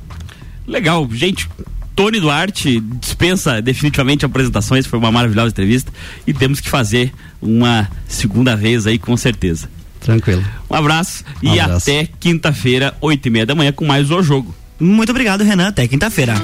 Legal, 0.66 1.08
gente. 1.10 1.48
Tony 1.95 2.20
Duarte 2.20 2.80
dispensa 3.01 3.61
definitivamente 3.61 4.24
apresentações, 4.24 4.86
foi 4.86 4.99
uma 4.99 5.12
maravilhosa 5.12 5.49
entrevista 5.51 5.93
e 6.26 6.32
temos 6.32 6.61
que 6.61 6.68
fazer 6.70 7.12
uma 7.40 7.88
segunda 8.09 8.57
vez 8.57 8.86
aí 8.86 8.99
com 8.99 9.16
certeza. 9.16 9.68
Tranquilo. 10.01 10.43
Um 10.70 10.74
abraço 10.74 11.22
Um 11.43 11.55
e 11.55 11.61
abraço. 11.61 11.90
até 11.90 12.09
quinta-feira, 12.18 12.97
oito 13.01 13.26
e 13.26 13.30
meia 13.30 13.47
da 13.47 13.55
manhã 13.55 13.70
com 13.72 13.84
mais 13.86 14.11
o 14.11 14.22
jogo. 14.22 14.55
Muito 14.80 15.11
obrigado, 15.11 15.45
Renan. 15.45 15.68
Até 15.68 15.86
quinta-feira. 15.86 16.34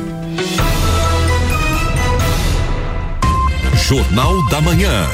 Jornal 3.89 4.47
da 4.49 4.61
Manhã. 4.61 5.07